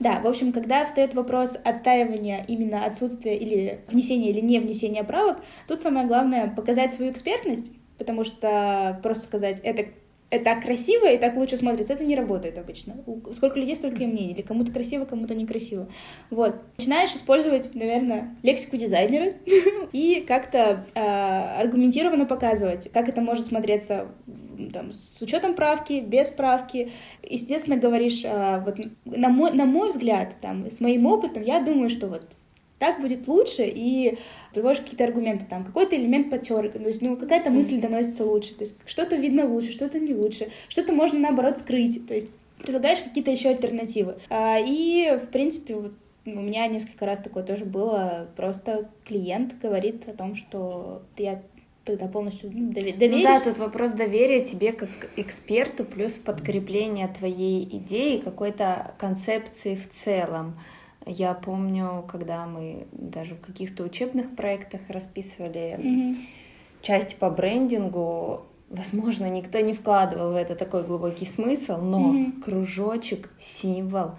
Да, 0.00 0.20
в 0.20 0.26
общем, 0.26 0.52
когда 0.52 0.84
встает 0.84 1.14
вопрос 1.14 1.58
отстаивания 1.64 2.44
именно 2.46 2.84
отсутствия 2.84 3.36
или 3.36 3.80
внесения 3.88 4.30
или 4.30 4.40
не 4.40 4.60
внесения 4.60 5.02
правок, 5.02 5.38
тут 5.66 5.80
самое 5.80 6.06
главное 6.06 6.48
показать 6.48 6.92
свою 6.92 7.10
экспертность, 7.10 7.72
потому 7.96 8.24
что 8.24 9.00
просто 9.02 9.24
сказать, 9.24 9.60
это 9.64 9.78
это 9.78 9.90
так 10.30 10.62
красиво 10.62 11.10
и 11.10 11.16
так 11.16 11.36
лучше 11.36 11.56
смотрится, 11.56 11.94
это 11.94 12.04
не 12.04 12.14
работает 12.14 12.58
обычно. 12.58 12.96
Сколько 13.32 13.58
людей, 13.58 13.76
столько 13.76 14.02
и 14.02 14.06
мнений. 14.06 14.32
Или 14.32 14.42
кому-то 14.42 14.72
красиво, 14.72 15.06
кому-то 15.06 15.34
некрасиво. 15.34 15.88
Вот. 16.30 16.56
Начинаешь 16.76 17.14
использовать, 17.14 17.74
наверное, 17.74 18.36
лексику 18.42 18.76
дизайнера 18.76 19.32
и 19.92 20.24
как-то 20.26 20.84
э, 20.94 21.00
аргументированно 21.00 22.26
показывать, 22.26 22.92
как 22.92 23.08
это 23.08 23.22
может 23.22 23.46
смотреться 23.46 24.08
там, 24.72 24.92
с 24.92 25.22
учетом 25.22 25.54
правки, 25.54 26.00
без 26.00 26.28
правки. 26.28 26.92
Естественно, 27.22 27.76
говоришь, 27.76 28.22
э, 28.24 28.62
вот, 28.64 28.78
на, 29.06 29.30
мой, 29.30 29.52
на 29.52 29.64
мой 29.64 29.88
взгляд, 29.88 30.36
там, 30.42 30.70
с 30.70 30.80
моим 30.80 31.06
опытом, 31.06 31.42
я 31.42 31.60
думаю, 31.60 31.88
что 31.88 32.08
вот 32.08 32.26
так 32.78 33.00
будет 33.00 33.26
лучше, 33.28 33.64
и 33.66 34.18
приводишь 34.52 34.80
какие-то 34.80 35.04
аргументы, 35.04 35.44
там, 35.48 35.64
какой-то 35.64 35.96
элемент 35.96 36.30
потер, 36.30 36.70
то 36.70 36.78
есть, 36.78 37.02
ну, 37.02 37.16
какая-то 37.16 37.50
мысль 37.50 37.80
доносится 37.80 38.24
лучше, 38.24 38.54
то 38.54 38.64
есть, 38.64 38.76
что-то 38.86 39.16
видно 39.16 39.46
лучше, 39.46 39.72
что-то 39.72 39.98
не 39.98 40.14
лучше, 40.14 40.48
что-то 40.68 40.92
можно, 40.92 41.18
наоборот, 41.18 41.58
скрыть, 41.58 42.06
то 42.06 42.14
есть, 42.14 42.32
предлагаешь 42.62 43.00
какие-то 43.00 43.30
еще 43.30 43.50
альтернативы. 43.50 44.18
А, 44.30 44.58
и, 44.58 45.18
в 45.22 45.28
принципе, 45.28 45.74
вот 45.74 45.92
у 46.24 46.40
меня 46.40 46.66
несколько 46.66 47.06
раз 47.06 47.20
такое 47.20 47.42
тоже 47.42 47.64
было, 47.64 48.28
просто 48.36 48.88
клиент 49.06 49.58
говорит 49.60 50.08
о 50.08 50.12
том, 50.12 50.34
что 50.34 51.02
я 51.16 51.42
тогда 51.84 52.06
полностью 52.06 52.50
ну, 52.52 52.72
доверюсь. 52.72 52.96
Ну 53.00 53.22
да, 53.22 53.40
тут 53.40 53.58
вопрос 53.58 53.92
доверия 53.92 54.44
тебе 54.44 54.72
как 54.72 54.90
эксперту, 55.16 55.84
плюс 55.84 56.12
подкрепление 56.12 57.08
твоей 57.08 57.64
идеи, 57.64 58.18
какой-то 58.18 58.94
концепции 58.98 59.74
в 59.74 59.90
целом. 59.90 60.58
Я 61.06 61.34
помню, 61.34 62.04
когда 62.08 62.46
мы 62.46 62.86
даже 62.92 63.34
в 63.34 63.40
каких-то 63.40 63.84
учебных 63.84 64.34
проектах 64.36 64.80
расписывали 64.88 65.78
mm-hmm. 65.78 66.16
части 66.82 67.14
по 67.14 67.30
брендингу, 67.30 68.42
возможно, 68.68 69.26
никто 69.26 69.60
не 69.60 69.74
вкладывал 69.74 70.32
в 70.32 70.36
это 70.36 70.54
такой 70.54 70.84
глубокий 70.84 71.26
смысл, 71.26 71.78
но 71.78 72.14
mm-hmm. 72.14 72.42
кружочек, 72.42 73.30
символ 73.38 74.12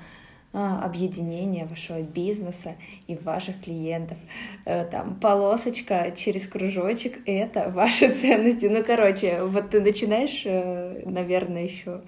а, 0.51 0.83
объединения 0.83 1.65
вашего 1.65 2.01
бизнеса 2.01 2.75
и 3.05 3.15
ваших 3.15 3.61
клиентов. 3.61 4.17
Э, 4.65 4.83
там 4.83 5.19
полосочка 5.19 6.11
через 6.17 6.47
кружочек— 6.47 7.19
это 7.27 7.69
ваши 7.69 8.09
ценности. 8.21 8.65
Ну, 8.65 8.83
короче, 8.83 9.43
вот 9.43 9.69
ты 9.69 9.79
начинаешь, 9.79 10.41
э, 10.45 11.03
наверное, 11.05 11.65
еще 11.65 12.01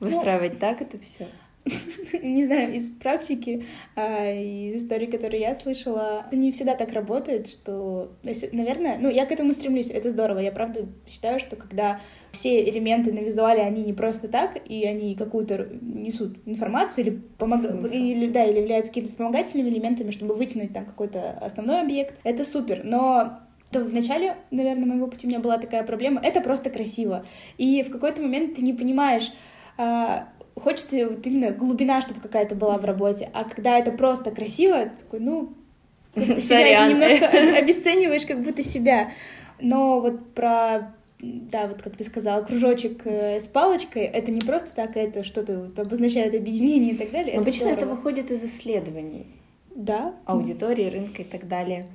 ну, 0.00 0.08
выстраивать 0.08 0.54
ну, 0.54 0.58
так 0.58 0.82
это 0.82 1.00
все. 1.00 1.28
не 2.22 2.44
знаю, 2.44 2.74
из 2.74 2.90
практики, 2.90 3.64
а, 3.96 4.30
из 4.30 4.82
истории, 4.82 5.06
которые 5.06 5.40
я 5.40 5.54
слышала, 5.54 6.24
это 6.26 6.36
не 6.36 6.52
всегда 6.52 6.74
так 6.74 6.92
работает, 6.92 7.48
что, 7.48 8.12
наверное, 8.22 8.98
ну, 9.00 9.08
я 9.08 9.24
к 9.24 9.32
этому 9.32 9.54
стремлюсь, 9.54 9.88
это 9.88 10.10
здорово. 10.10 10.40
Я 10.40 10.52
правда 10.52 10.86
считаю, 11.08 11.40
что 11.40 11.56
когда 11.56 12.00
все 12.32 12.68
элементы 12.68 13.12
на 13.12 13.20
визуале, 13.20 13.62
они 13.62 13.82
не 13.82 13.92
просто 13.92 14.28
так, 14.28 14.58
и 14.68 14.84
они 14.84 15.14
какую-то 15.14 15.68
несут 15.80 16.36
информацию 16.44 17.06
или, 17.06 17.22
помог... 17.38 17.60
или, 17.90 18.28
да, 18.28 18.44
или 18.44 18.58
являются 18.58 18.90
какими-то 18.90 19.10
вспомогательными 19.10 19.70
элементами, 19.70 20.10
чтобы 20.10 20.34
вытянуть 20.34 20.72
там 20.74 20.84
какой-то 20.84 21.38
основной 21.40 21.80
объект. 21.80 22.18
Это 22.24 22.44
супер, 22.44 22.82
но 22.84 23.38
то 23.70 23.80
в 23.80 23.92
начале, 23.92 24.36
наверное, 24.50 24.86
моего 24.86 25.06
пути 25.06 25.26
у 25.26 25.30
меня 25.30 25.40
была 25.40 25.58
такая 25.58 25.82
проблема. 25.82 26.20
Это 26.22 26.40
просто 26.40 26.70
красиво. 26.70 27.24
И 27.56 27.82
в 27.82 27.90
какой-то 27.90 28.22
момент 28.22 28.56
ты 28.56 28.62
не 28.62 28.72
понимаешь, 28.72 29.32
а, 29.76 30.28
хочется 30.54 31.08
вот 31.08 31.26
именно 31.26 31.50
глубина, 31.50 32.00
чтобы 32.00 32.20
какая-то 32.20 32.54
была 32.54 32.78
в 32.78 32.84
работе. 32.84 33.30
А 33.32 33.44
когда 33.44 33.78
это 33.78 33.92
просто 33.92 34.30
красиво, 34.30 34.90
такой, 34.98 35.20
ну, 35.20 35.52
себя 36.14 36.86
немножко 36.88 37.26
обесцениваешь, 37.58 38.26
как 38.26 38.42
будто 38.42 38.62
себя. 38.62 39.12
Но 39.60 40.00
вот 40.00 40.34
про 40.34 40.94
да, 41.20 41.66
вот 41.68 41.80
как 41.82 41.96
ты 41.96 42.04
сказала, 42.04 42.42
кружочек 42.42 43.06
э, 43.06 43.40
с 43.40 43.46
палочкой, 43.46 44.02
это 44.02 44.30
не 44.30 44.40
просто 44.40 44.70
так, 44.74 44.96
это 44.96 45.24
что-то 45.24 45.58
вот 45.58 45.78
обозначает 45.78 46.34
объединение 46.34 46.92
и 46.92 46.96
так 46.96 47.10
далее. 47.10 47.38
Обычно 47.38 47.68
это, 47.68 47.82
это 47.82 47.86
выходит 47.86 48.30
из 48.30 48.44
исследований. 48.44 49.26
Да. 49.74 50.14
Аудитории, 50.26 50.88
рынка 50.90 51.22
и 51.22 51.24
так 51.24 51.48
далее. 51.48 51.86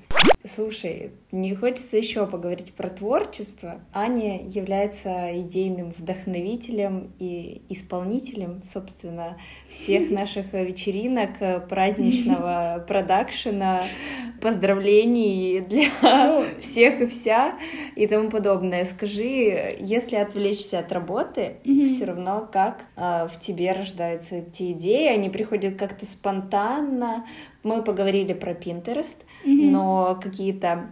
Слушай, 0.55 1.11
не 1.31 1.53
хочется 1.53 1.97
еще 1.97 2.25
поговорить 2.25 2.73
про 2.73 2.89
творчество. 2.89 3.81
Аня 3.93 4.41
является 4.41 5.39
идейным 5.41 5.91
вдохновителем 5.91 7.11
и 7.19 7.61
исполнителем, 7.69 8.61
собственно, 8.71 9.37
всех 9.69 10.09
наших 10.11 10.53
вечеринок, 10.53 11.67
праздничного 11.69 12.83
продакшена, 12.87 13.83
поздравлений 14.41 15.59
для 15.59 15.89
ну, 16.01 16.45
всех 16.59 17.01
и 17.01 17.05
вся 17.05 17.59
и 17.95 18.07
тому 18.07 18.29
подобное. 18.29 18.85
Скажи, 18.85 19.77
если 19.79 20.15
отвлечься 20.15 20.79
от 20.79 20.91
работы, 20.91 21.57
mm-hmm. 21.63 21.89
все 21.89 22.05
равно 22.05 22.49
как 22.51 22.85
э, 22.95 23.27
в 23.27 23.39
тебе 23.39 23.71
рождаются 23.73 24.37
эти 24.37 24.71
идеи, 24.71 25.07
они 25.07 25.29
приходят 25.29 25.77
как-то 25.77 26.05
спонтанно. 26.05 27.25
Мы 27.63 27.83
поговорили 27.83 28.33
про 28.33 28.53
Pinterest, 28.53 29.17
mm-hmm. 29.45 29.69
но 29.69 30.19
какие-то 30.21 30.91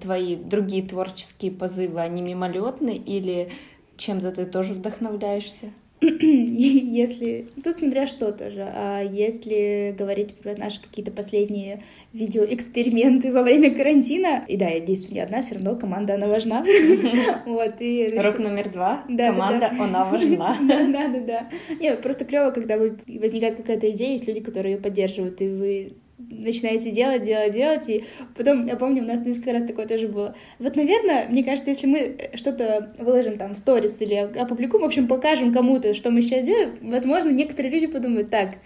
твои 0.00 0.36
другие 0.36 0.82
творческие 0.82 1.52
позывы, 1.52 2.00
они 2.00 2.22
мимолетны 2.22 2.94
или 2.94 3.50
чем-то 3.96 4.32
ты 4.32 4.46
тоже 4.46 4.74
вдохновляешься? 4.74 5.72
если... 6.02 7.46
Тут 7.62 7.76
смотря 7.76 8.06
что 8.06 8.32
тоже. 8.32 8.66
А 8.74 9.02
если 9.02 9.94
говорить 9.96 10.34
про 10.34 10.56
наши 10.56 10.82
какие-то 10.82 11.12
последние 11.12 11.84
видеоэксперименты 12.12 13.32
во 13.32 13.42
время 13.42 13.72
карантина, 13.72 14.44
и 14.48 14.56
да, 14.56 14.68
я 14.68 14.80
действую 14.80 15.14
не 15.14 15.20
одна, 15.20 15.42
все 15.42 15.54
равно 15.54 15.76
команда, 15.76 16.14
она 16.14 16.26
важна. 16.26 16.64
Вот, 17.46 17.74
и... 17.80 18.18
Рок 18.18 18.38
номер 18.38 18.70
два. 18.70 19.04
Команда, 19.06 19.70
она 19.78 20.04
важна. 20.04 20.56
Да, 20.62 21.08
да, 21.08 21.20
да. 21.20 21.48
Нет, 21.80 22.02
просто 22.02 22.24
клево, 22.24 22.50
когда 22.50 22.76
возникает 22.76 23.56
какая-то 23.56 23.90
идея, 23.90 24.12
есть 24.12 24.26
люди, 24.26 24.40
которые 24.40 24.74
ее 24.74 24.80
поддерживают, 24.80 25.40
и 25.40 25.48
вы 25.48 25.92
начинаете 26.30 26.90
делать, 26.90 27.22
делать, 27.22 27.52
делать, 27.52 27.88
и 27.88 28.04
потом, 28.36 28.66
я 28.66 28.76
помню, 28.76 29.02
у 29.02 29.06
нас 29.06 29.20
несколько 29.20 29.52
раз 29.52 29.64
такое 29.64 29.86
тоже 29.86 30.08
было. 30.08 30.34
Вот, 30.58 30.76
наверное, 30.76 31.28
мне 31.28 31.44
кажется, 31.44 31.70
если 31.70 31.86
мы 31.86 32.30
что-то 32.34 32.92
выложим 32.98 33.38
там 33.38 33.54
в 33.54 33.58
сторис 33.58 34.00
или 34.00 34.14
опубликуем, 34.14 34.82
в 34.82 34.86
общем, 34.86 35.06
покажем 35.08 35.52
кому-то, 35.52 35.94
что 35.94 36.10
мы 36.10 36.22
сейчас 36.22 36.44
делаем, 36.44 36.76
возможно, 36.82 37.30
некоторые 37.30 37.72
люди 37.72 37.86
подумают, 37.86 38.30
так, 38.30 38.56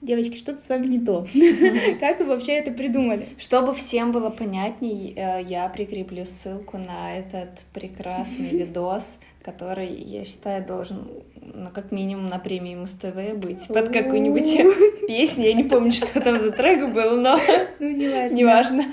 девочки, 0.00 0.36
что-то 0.36 0.60
с 0.60 0.68
вами 0.68 0.86
не 0.86 1.00
то. 1.00 1.26
Как 2.00 2.20
вы 2.20 2.26
вообще 2.26 2.52
это 2.52 2.70
придумали? 2.70 3.28
Чтобы 3.38 3.74
всем 3.74 4.12
было 4.12 4.30
понятней, 4.30 5.14
э, 5.16 5.42
я 5.46 5.68
прикреплю 5.68 6.24
ссылку 6.24 6.78
на 6.78 7.16
этот 7.16 7.60
прекрасный 7.72 8.50
видос, 8.50 9.18
который, 9.42 9.88
я 9.88 10.24
считаю, 10.24 10.64
должен 10.64 11.08
ну, 11.40 11.70
как 11.70 11.92
минимум 11.92 12.26
на 12.26 12.38
премии 12.38 12.74
Муз-ТВ 12.74 13.44
быть 13.44 13.68
под 13.68 13.88
какую-нибудь 13.88 14.60
песню. 15.08 15.44
Я 15.44 15.54
не 15.54 15.64
помню, 15.64 15.92
что 15.92 16.20
там 16.20 16.40
за 16.40 16.52
трек 16.52 16.92
был, 16.92 17.16
но... 17.16 17.38
Ну, 17.78 17.90
неважно. 17.90 18.36
Неважно. 18.36 18.84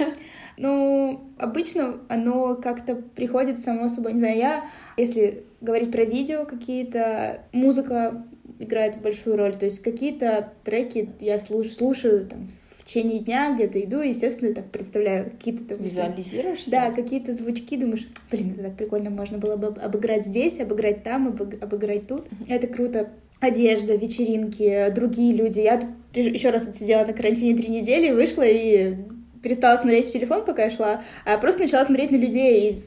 Ну, 0.58 1.22
обычно 1.38 2.00
оно 2.10 2.56
как-то 2.56 2.96
приходит 2.96 3.60
само 3.60 3.90
собой. 3.90 4.14
Не 4.14 4.20
знаю, 4.20 4.38
я, 4.38 4.66
если 4.98 5.44
говорить 5.62 5.92
про 5.92 6.04
видео 6.04 6.46
какие-то, 6.46 7.42
музыка 7.52 8.24
играет 8.60 8.98
большую 8.98 9.38
роль. 9.38 9.56
То 9.56 9.66
есть 9.66 9.82
какие-то 9.84 10.54
треки 10.64 11.10
я 11.20 11.38
слушаю, 11.38 11.74
слушаю 11.74 12.26
там, 12.26 12.50
в 12.67 12.67
течение 12.88 13.20
дня, 13.20 13.54
где-то 13.54 13.80
иду, 13.82 14.02
и, 14.02 14.10
естественно, 14.10 14.54
так 14.54 14.72
представляю 14.72 15.30
какие-то 15.32 15.66
там... 15.66 15.84
Визуализируешь? 15.84 16.66
Да, 16.66 16.92
какие-то 16.92 17.34
звучки, 17.34 17.76
думаешь, 17.76 18.08
блин, 18.32 18.54
это 18.54 18.64
так 18.64 18.78
прикольно, 18.78 19.10
можно 19.10 19.38
было 19.38 19.58
бы 19.58 19.68
обыграть 19.68 20.26
здесь, 20.26 20.60
обыграть 20.60 21.04
там, 21.04 21.28
обыграть 21.28 22.08
тут. 22.08 22.26
Это 22.48 22.68
круто. 22.68 23.10
Одежда, 23.40 23.96
вечеринки, 23.96 24.90
другие 24.96 25.34
люди. 25.34 25.60
Я 25.60 25.80
тут 25.80 25.90
еще 26.16 26.50
раз 26.50 26.68
отсидела 26.68 27.06
на 27.06 27.14
карантине 27.14 27.56
три 27.56 27.68
недели, 27.68 28.12
вышла 28.12 28.42
и 28.42 28.96
перестала 29.44 29.78
смотреть 29.78 30.08
в 30.08 30.14
телефон, 30.14 30.44
пока 30.44 30.64
я 30.64 30.70
шла, 30.72 31.04
а 31.26 31.38
просто 31.38 31.62
начала 31.62 31.86
смотреть 31.86 32.10
на 32.12 32.16
людей 32.16 32.72
и 32.72 32.80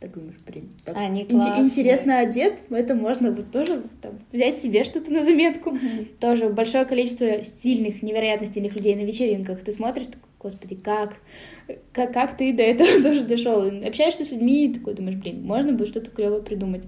так 0.00 0.12
думаешь, 0.12 0.36
блин, 0.46 0.70
так 0.84 0.96
Они 0.96 1.22
ин- 1.22 1.64
интересно 1.64 2.18
одет, 2.18 2.58
это 2.70 2.94
можно 2.94 3.32
вот 3.32 3.50
тоже 3.50 3.82
там, 4.00 4.18
взять 4.32 4.56
себе 4.56 4.84
что-то 4.84 5.12
на 5.12 5.24
заметку. 5.24 5.70
Mm-hmm. 5.70 6.18
Тоже 6.20 6.48
большое 6.48 6.84
количество 6.84 7.42
стильных, 7.42 8.02
невероятно 8.02 8.46
стильных 8.46 8.76
людей 8.76 8.94
на 8.94 9.00
вечеринках. 9.00 9.62
Ты 9.64 9.72
смотришь, 9.72 10.06
такой, 10.06 10.28
господи, 10.38 10.76
как? 10.76 11.16
как? 11.92 12.12
Как 12.12 12.36
ты 12.36 12.52
до 12.52 12.62
этого 12.62 13.02
тоже 13.02 13.22
дошел? 13.24 13.62
Общаешься 13.86 14.24
с 14.24 14.30
людьми 14.30 14.66
и 14.66 14.74
такой 14.74 14.94
думаешь, 14.94 15.16
блин, 15.18 15.42
можно 15.42 15.72
бы 15.72 15.86
что-то 15.86 16.10
клевое 16.10 16.42
придумать. 16.42 16.84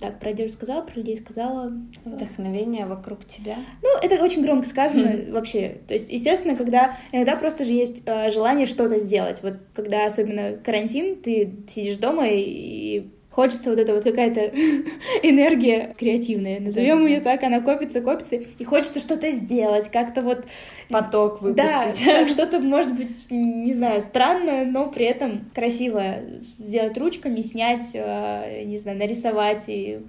Так, 0.00 0.20
про 0.20 0.30
одежду 0.30 0.52
сказала, 0.52 0.82
про 0.82 0.94
людей 0.94 1.18
сказала. 1.18 1.72
Вдохновение 2.04 2.86
вокруг 2.86 3.24
тебя? 3.24 3.56
Ну, 3.82 3.88
это 4.00 4.22
очень 4.22 4.42
громко 4.42 4.66
сказано 4.66 5.06
mm. 5.06 5.32
вообще. 5.32 5.78
То 5.88 5.94
есть, 5.94 6.10
естественно, 6.12 6.56
когда 6.56 6.96
иногда 7.10 7.36
просто 7.36 7.64
же 7.64 7.72
есть 7.72 8.02
э, 8.06 8.30
желание 8.30 8.66
что-то 8.66 9.00
сделать. 9.00 9.42
Вот 9.42 9.54
когда 9.74 10.06
особенно 10.06 10.52
карантин, 10.52 11.20
ты 11.20 11.64
сидишь 11.68 11.96
дома 11.96 12.28
и, 12.28 12.40
и 12.40 13.10
хочется 13.30 13.70
вот 13.70 13.78
эта 13.78 13.94
вот 13.94 14.04
какая-то 14.04 14.40
энергия 15.22 15.94
креативная, 15.98 16.60
назовем 16.60 17.06
ее 17.06 17.20
так, 17.20 17.42
она 17.42 17.60
копится, 17.60 18.00
копится, 18.00 18.36
и 18.36 18.64
хочется 18.64 19.00
что-то 19.00 19.30
сделать, 19.32 19.90
как-то 19.90 20.22
вот... 20.22 20.44
Поток 20.88 21.40
выпустить. 21.40 22.04
Да, 22.06 22.28
что-то, 22.28 22.58
может 22.58 22.92
быть, 22.94 23.30
не 23.30 23.74
знаю, 23.74 24.00
странное, 24.00 24.64
но 24.64 24.88
при 24.90 25.06
этом 25.06 25.48
красиво 25.54 26.16
сделать 26.58 26.98
ручками, 26.98 27.42
снять, 27.42 27.90
э, 27.94 28.64
не 28.64 28.76
знаю, 28.76 28.98
нарисовать 28.98 29.64
и 29.68 30.00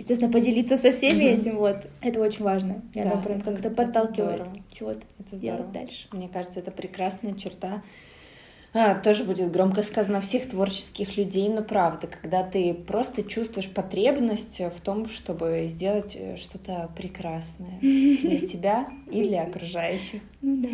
естественно, 0.00 0.32
поделиться 0.32 0.76
со 0.76 0.92
всеми 0.92 1.24
mm-hmm. 1.24 1.34
этим, 1.34 1.56
вот. 1.56 1.76
Это 2.00 2.20
очень 2.20 2.42
важно. 2.42 2.82
И 2.94 3.00
да, 3.00 3.16
прям 3.16 3.40
как-то 3.40 3.70
подталкивает 3.70 4.42
чего-то 4.72 5.00
делать 5.32 5.70
дальше. 5.72 6.08
Мне 6.12 6.28
кажется, 6.28 6.60
это 6.60 6.70
прекрасная 6.70 7.34
черта 7.34 7.82
а, 8.72 8.94
тоже 8.94 9.24
будет 9.24 9.50
громко 9.50 9.82
сказано 9.82 10.20
всех 10.20 10.48
творческих 10.48 11.16
людей, 11.16 11.48
но 11.48 11.62
правда, 11.62 12.06
когда 12.06 12.44
ты 12.44 12.72
просто 12.72 13.24
чувствуешь 13.24 13.68
потребность 13.68 14.60
в 14.60 14.80
том, 14.80 15.08
чтобы 15.08 15.66
сделать 15.68 16.16
э, 16.16 16.36
что-то 16.36 16.88
прекрасное 16.96 17.80
для 17.80 18.38
тебя 18.46 18.88
и 19.10 19.24
для 19.24 19.42
окружающих. 19.42 20.22
Ну 20.40 20.62
да. 20.62 20.68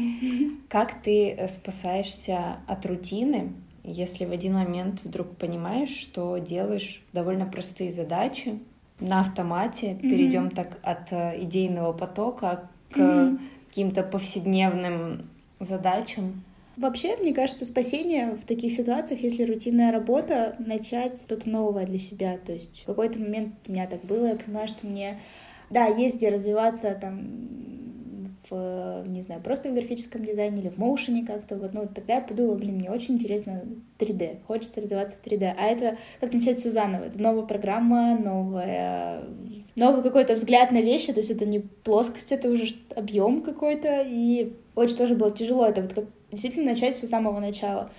Как 0.69 1.03
ты 1.03 1.31
э, 1.31 1.49
спасаешься 1.49 2.59
от 2.67 2.85
рутины, 2.85 3.55
если 3.83 4.27
в 4.27 4.31
один 4.31 4.55
момент 4.55 5.01
вдруг 5.03 5.35
понимаешь, 5.37 5.97
что 5.97 6.37
делаешь 6.37 7.03
довольно 7.15 7.47
простые 7.47 7.91
задачи 7.91 8.59
на 9.01 9.21
автомате, 9.21 9.93
mm-hmm. 9.93 10.01
перейдем 10.01 10.51
так 10.51 10.79
от 10.83 11.13
э, 11.13 11.43
идейного 11.45 11.95
потока 11.95 12.69
к 12.91 12.99
mm-hmm. 12.99 13.39
каким-то 13.69 14.03
повседневным 14.03 15.31
задачам? 15.61 16.45
Вообще, 16.77 17.17
мне 17.17 17.33
кажется, 17.33 17.65
спасение 17.65 18.33
в 18.33 18.45
таких 18.45 18.73
ситуациях, 18.73 19.21
если 19.23 19.45
рутинная 19.45 19.93
работа, 19.93 20.57
начать 20.59 21.19
что-то 21.19 21.49
новое 21.49 21.87
для 21.87 21.99
себя. 21.99 22.39
То 22.45 22.53
есть 22.53 22.83
в 22.83 22.87
какой-то 22.87 23.19
момент 23.19 23.55
у 23.67 23.73
меня 23.73 23.87
так 23.87 24.05
было, 24.05 24.27
я 24.27 24.37
понимаю, 24.37 24.69
что 24.69 24.87
мне, 24.87 25.19
да, 25.71 25.87
есть 25.87 26.17
где 26.17 26.29
развиваться 26.29 26.97
там 27.01 27.57
в, 28.51 29.05
не 29.07 29.23
знаю, 29.23 29.41
просто 29.41 29.71
в 29.71 29.75
графическом 29.75 30.25
дизайне 30.25 30.61
или 30.61 30.69
в 30.69 30.79
моушене 30.79 31.25
как-то, 31.27 31.57
вот, 31.57 31.75
ну, 31.75 31.89
тогда 31.93 32.17
я 32.17 32.21
подумала, 32.21 32.55
блин, 32.55 32.77
мне 32.77 32.91
очень 32.91 33.15
интересно 33.15 33.63
3D, 33.99 34.39
хочется 34.47 34.81
развиваться 34.81 35.17
в 35.17 35.27
3D, 35.27 35.55
а 35.59 35.67
это 35.67 35.99
как 36.21 36.33
начать 36.33 36.61
все 36.61 36.71
заново, 36.71 37.05
это 37.05 37.21
новая 37.21 37.45
программа, 37.45 38.19
новая, 38.19 39.25
новый 39.75 40.03
какой-то 40.03 40.35
взгляд 40.35 40.71
на 40.71 40.81
вещи, 40.81 41.13
то 41.13 41.21
есть 41.21 41.31
это 41.31 41.45
не 41.45 41.61
плоскость, 41.61 42.33
это 42.33 42.49
уже 42.49 42.75
объем 42.95 43.43
какой-то, 43.43 44.05
и 44.07 44.53
очень 44.75 44.97
тоже 44.97 45.15
было 45.15 45.31
тяжело, 45.31 45.67
это 45.67 45.83
вот 45.83 45.95
как 45.95 46.05
действительно 46.37 46.71
начать 46.71 46.95
с 46.95 47.09
самого 47.09 47.41
начала. 47.41 47.91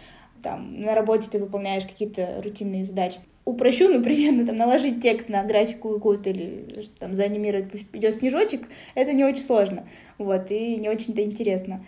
там 0.43 0.79
на 0.79 0.95
работе 0.95 1.27
ты 1.31 1.39
выполняешь 1.39 1.85
какие-то 1.85 2.41
рутинные 2.43 2.85
задачи. 2.85 3.17
Упрощу, 3.43 3.89
например, 3.89 4.45
там 4.45 4.55
наложить 4.55 5.01
текст 5.01 5.29
на 5.29 5.43
графику 5.43 5.93
какую-то 5.93 6.29
или 6.29 6.85
там 6.99 7.15
заанимировать, 7.15 7.73
идет 7.93 8.15
снежочек, 8.15 8.67
это 8.93 9.13
не 9.13 9.23
очень 9.23 9.43
сложно, 9.43 9.87
вот, 10.17 10.51
и 10.51 10.75
не 10.75 10.89
очень-то 10.89 11.23
интересно. 11.23 11.83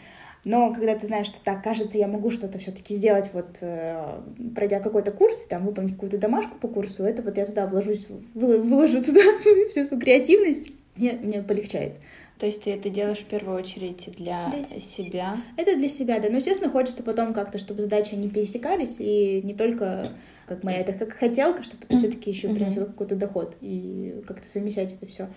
Но 0.45 0.73
когда 0.73 0.95
ты 0.95 1.05
знаешь, 1.07 1.27
что 1.27 1.41
так, 1.43 1.63
кажется, 1.63 1.97
я 1.97 2.07
могу 2.07 2.31
что-то 2.31 2.59
все-таки 2.59 2.95
сделать, 2.95 3.29
вот 3.33 3.57
э, 3.59 4.21
пройдя 4.55 4.79
какой-то 4.79 5.11
курс, 5.11 5.41
там, 5.49 5.65
выполнить 5.65 5.93
какую-то 5.93 6.17
домашку 6.17 6.57
по 6.57 6.69
курсу, 6.69 7.03
это 7.03 7.21
вот 7.21 7.37
я 7.37 7.45
туда 7.45 7.67
вложусь, 7.67 8.07
выложу 8.33 9.03
туда 9.03 9.21
свою, 9.39 9.67
всю 9.69 9.85
свою 9.85 10.01
креативность, 10.01 10.71
мне, 10.95 11.13
мне 11.21 11.43
полегчает. 11.43 11.93
То 12.39 12.45
есть 12.45 12.63
ты 12.63 12.71
это 12.71 12.89
делаешь 12.89 13.19
в 13.19 13.25
первую 13.25 13.57
очередь 13.57 14.09
для, 14.17 14.49
для 14.49 14.79
себя? 14.79 15.37
Это 15.57 15.75
для 15.75 15.89
себя, 15.89 16.19
да. 16.19 16.29
Но, 16.29 16.37
естественно, 16.37 16.71
хочется 16.71 17.03
потом 17.03 17.33
как-то, 17.33 17.57
чтобы 17.57 17.81
задачи 17.81 18.15
не 18.15 18.29
пересекались, 18.29 18.95
и 18.99 19.41
не 19.43 19.53
только 19.53 20.13
как 20.47 20.63
моя 20.63 20.79
это 20.79 20.93
как 20.93 21.13
хотелка, 21.13 21.63
чтобы 21.63 21.83
это 21.87 21.97
все-таки 21.97 22.31
еще 22.31 22.49
приносило 22.49 22.85
какой-то 22.85 23.15
доход 23.15 23.55
и 23.61 24.23
как-то 24.25 24.47
совмещать 24.47 24.93
это 24.93 25.05
все. 25.05 25.27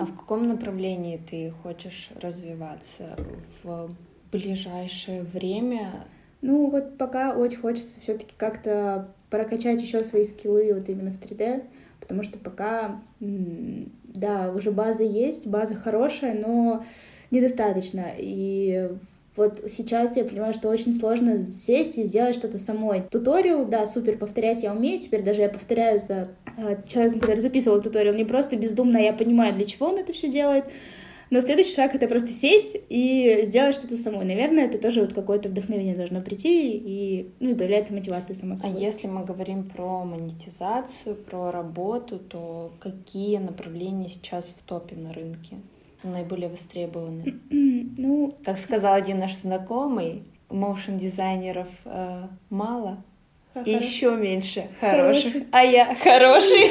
А 0.00 0.06
в 0.06 0.16
каком 0.16 0.48
направлении 0.48 1.20
ты 1.30 1.52
хочешь 1.62 2.10
развиваться 2.20 3.16
в 3.62 3.94
ближайшее 4.32 5.22
время? 5.22 6.06
Ну, 6.40 6.70
вот 6.70 6.96
пока 6.96 7.36
очень 7.36 7.58
хочется 7.58 8.00
все-таки 8.00 8.32
как-то 8.36 9.14
прокачать 9.28 9.80
еще 9.82 10.02
свои 10.04 10.24
скиллы 10.24 10.72
вот 10.74 10.88
именно 10.88 11.12
в 11.12 11.20
3D, 11.20 11.64
потому 12.00 12.22
что 12.22 12.38
пока, 12.38 13.00
да, 14.14 14.52
уже 14.54 14.70
база 14.70 15.02
есть, 15.02 15.46
база 15.46 15.74
хорошая, 15.74 16.34
но 16.34 16.84
недостаточно. 17.30 18.06
И 18.18 18.90
вот 19.36 19.62
сейчас 19.68 20.16
я 20.16 20.24
понимаю, 20.24 20.52
что 20.52 20.68
очень 20.68 20.92
сложно 20.92 21.40
сесть 21.46 21.98
и 21.98 22.04
сделать 22.04 22.34
что-то 22.34 22.58
самой. 22.58 23.02
Туториал, 23.10 23.64
да, 23.64 23.86
супер, 23.86 24.18
повторять 24.18 24.62
я 24.62 24.72
умею, 24.72 25.00
теперь 25.00 25.22
даже 25.22 25.40
я 25.40 25.48
повторяю 25.48 26.00
за 26.00 26.28
э, 26.56 26.76
человеком, 26.86 27.20
который 27.20 27.40
записывал 27.40 27.80
туториал, 27.80 28.14
не 28.14 28.24
просто 28.24 28.56
бездумно, 28.56 28.98
я 28.98 29.12
понимаю, 29.12 29.54
для 29.54 29.64
чего 29.64 29.86
он 29.86 29.98
это 29.98 30.12
все 30.12 30.28
делает, 30.28 30.64
но 31.30 31.40
следующий 31.40 31.74
шаг— 31.74 31.94
это 31.94 32.08
просто 32.08 32.28
сесть 32.28 32.76
и 32.88 33.42
сделать 33.44 33.74
что-то 33.74 33.96
самой. 33.96 34.24
Наверное, 34.24 34.66
это 34.66 34.78
тоже 34.78 35.00
вот 35.00 35.14
какое-то 35.14 35.48
вдохновение 35.48 35.94
должно 35.94 36.20
прийти, 36.20 36.76
и, 36.76 37.30
ну, 37.40 37.50
и 37.50 37.54
появляется 37.54 37.94
мотивация 37.94 38.34
сама 38.34 38.56
а 38.56 38.58
собой. 38.58 38.76
А 38.76 38.80
если 38.80 39.06
мы 39.06 39.24
говорим 39.24 39.68
про 39.68 40.04
монетизацию, 40.04 41.14
про 41.14 41.50
работу, 41.50 42.18
то 42.18 42.72
какие 42.80 43.38
направления 43.38 44.08
сейчас 44.08 44.46
в 44.46 44.62
топе 44.64 44.96
на 44.96 45.12
рынке? 45.12 45.56
наиболее 46.02 46.48
востребованы? 46.48 47.40
Ну, 47.96 48.34
как 48.44 48.58
сказал 48.58 48.94
один 48.94 49.18
наш 49.18 49.34
знакомый, 49.34 50.22
моушен 50.48 50.96
дизайнеров 50.96 51.68
э, 51.84 52.28
мало, 52.48 53.02
а 53.52 53.60
еще 53.60 54.16
меньше 54.16 54.68
хороших, 54.80 55.32
хороших. 55.32 55.42
а 55.50 55.62
я 55.62 55.94
хороший. 55.96 56.70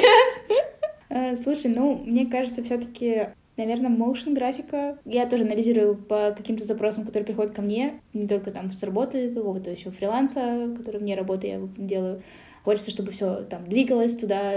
Э, 1.12 1.36
слушай, 1.36 1.66
ну, 1.66 2.00
мне 2.04 2.26
кажется, 2.26 2.62
все-таки 2.62 3.30
Наверное, 3.60 3.90
motion 3.90 4.32
графика. 4.32 4.98
Я 5.04 5.26
тоже 5.26 5.44
анализирую 5.44 5.94
по 5.94 6.34
каким-то 6.34 6.64
запросам, 6.64 7.04
которые 7.04 7.26
приходят 7.26 7.54
ко 7.54 7.60
мне, 7.60 8.00
не 8.14 8.26
только 8.26 8.50
там 8.50 8.72
с 8.72 8.82
работы 8.82 9.30
какого-то 9.34 9.70
еще 9.70 9.90
фриланса, 9.90 10.74
который 10.78 10.98
вне 10.98 11.14
работы 11.14 11.46
я 11.46 11.60
делаю. 11.76 12.22
Хочется, 12.64 12.90
чтобы 12.90 13.12
все 13.12 13.42
там 13.42 13.66
двигалось 13.66 14.16
туда, 14.16 14.52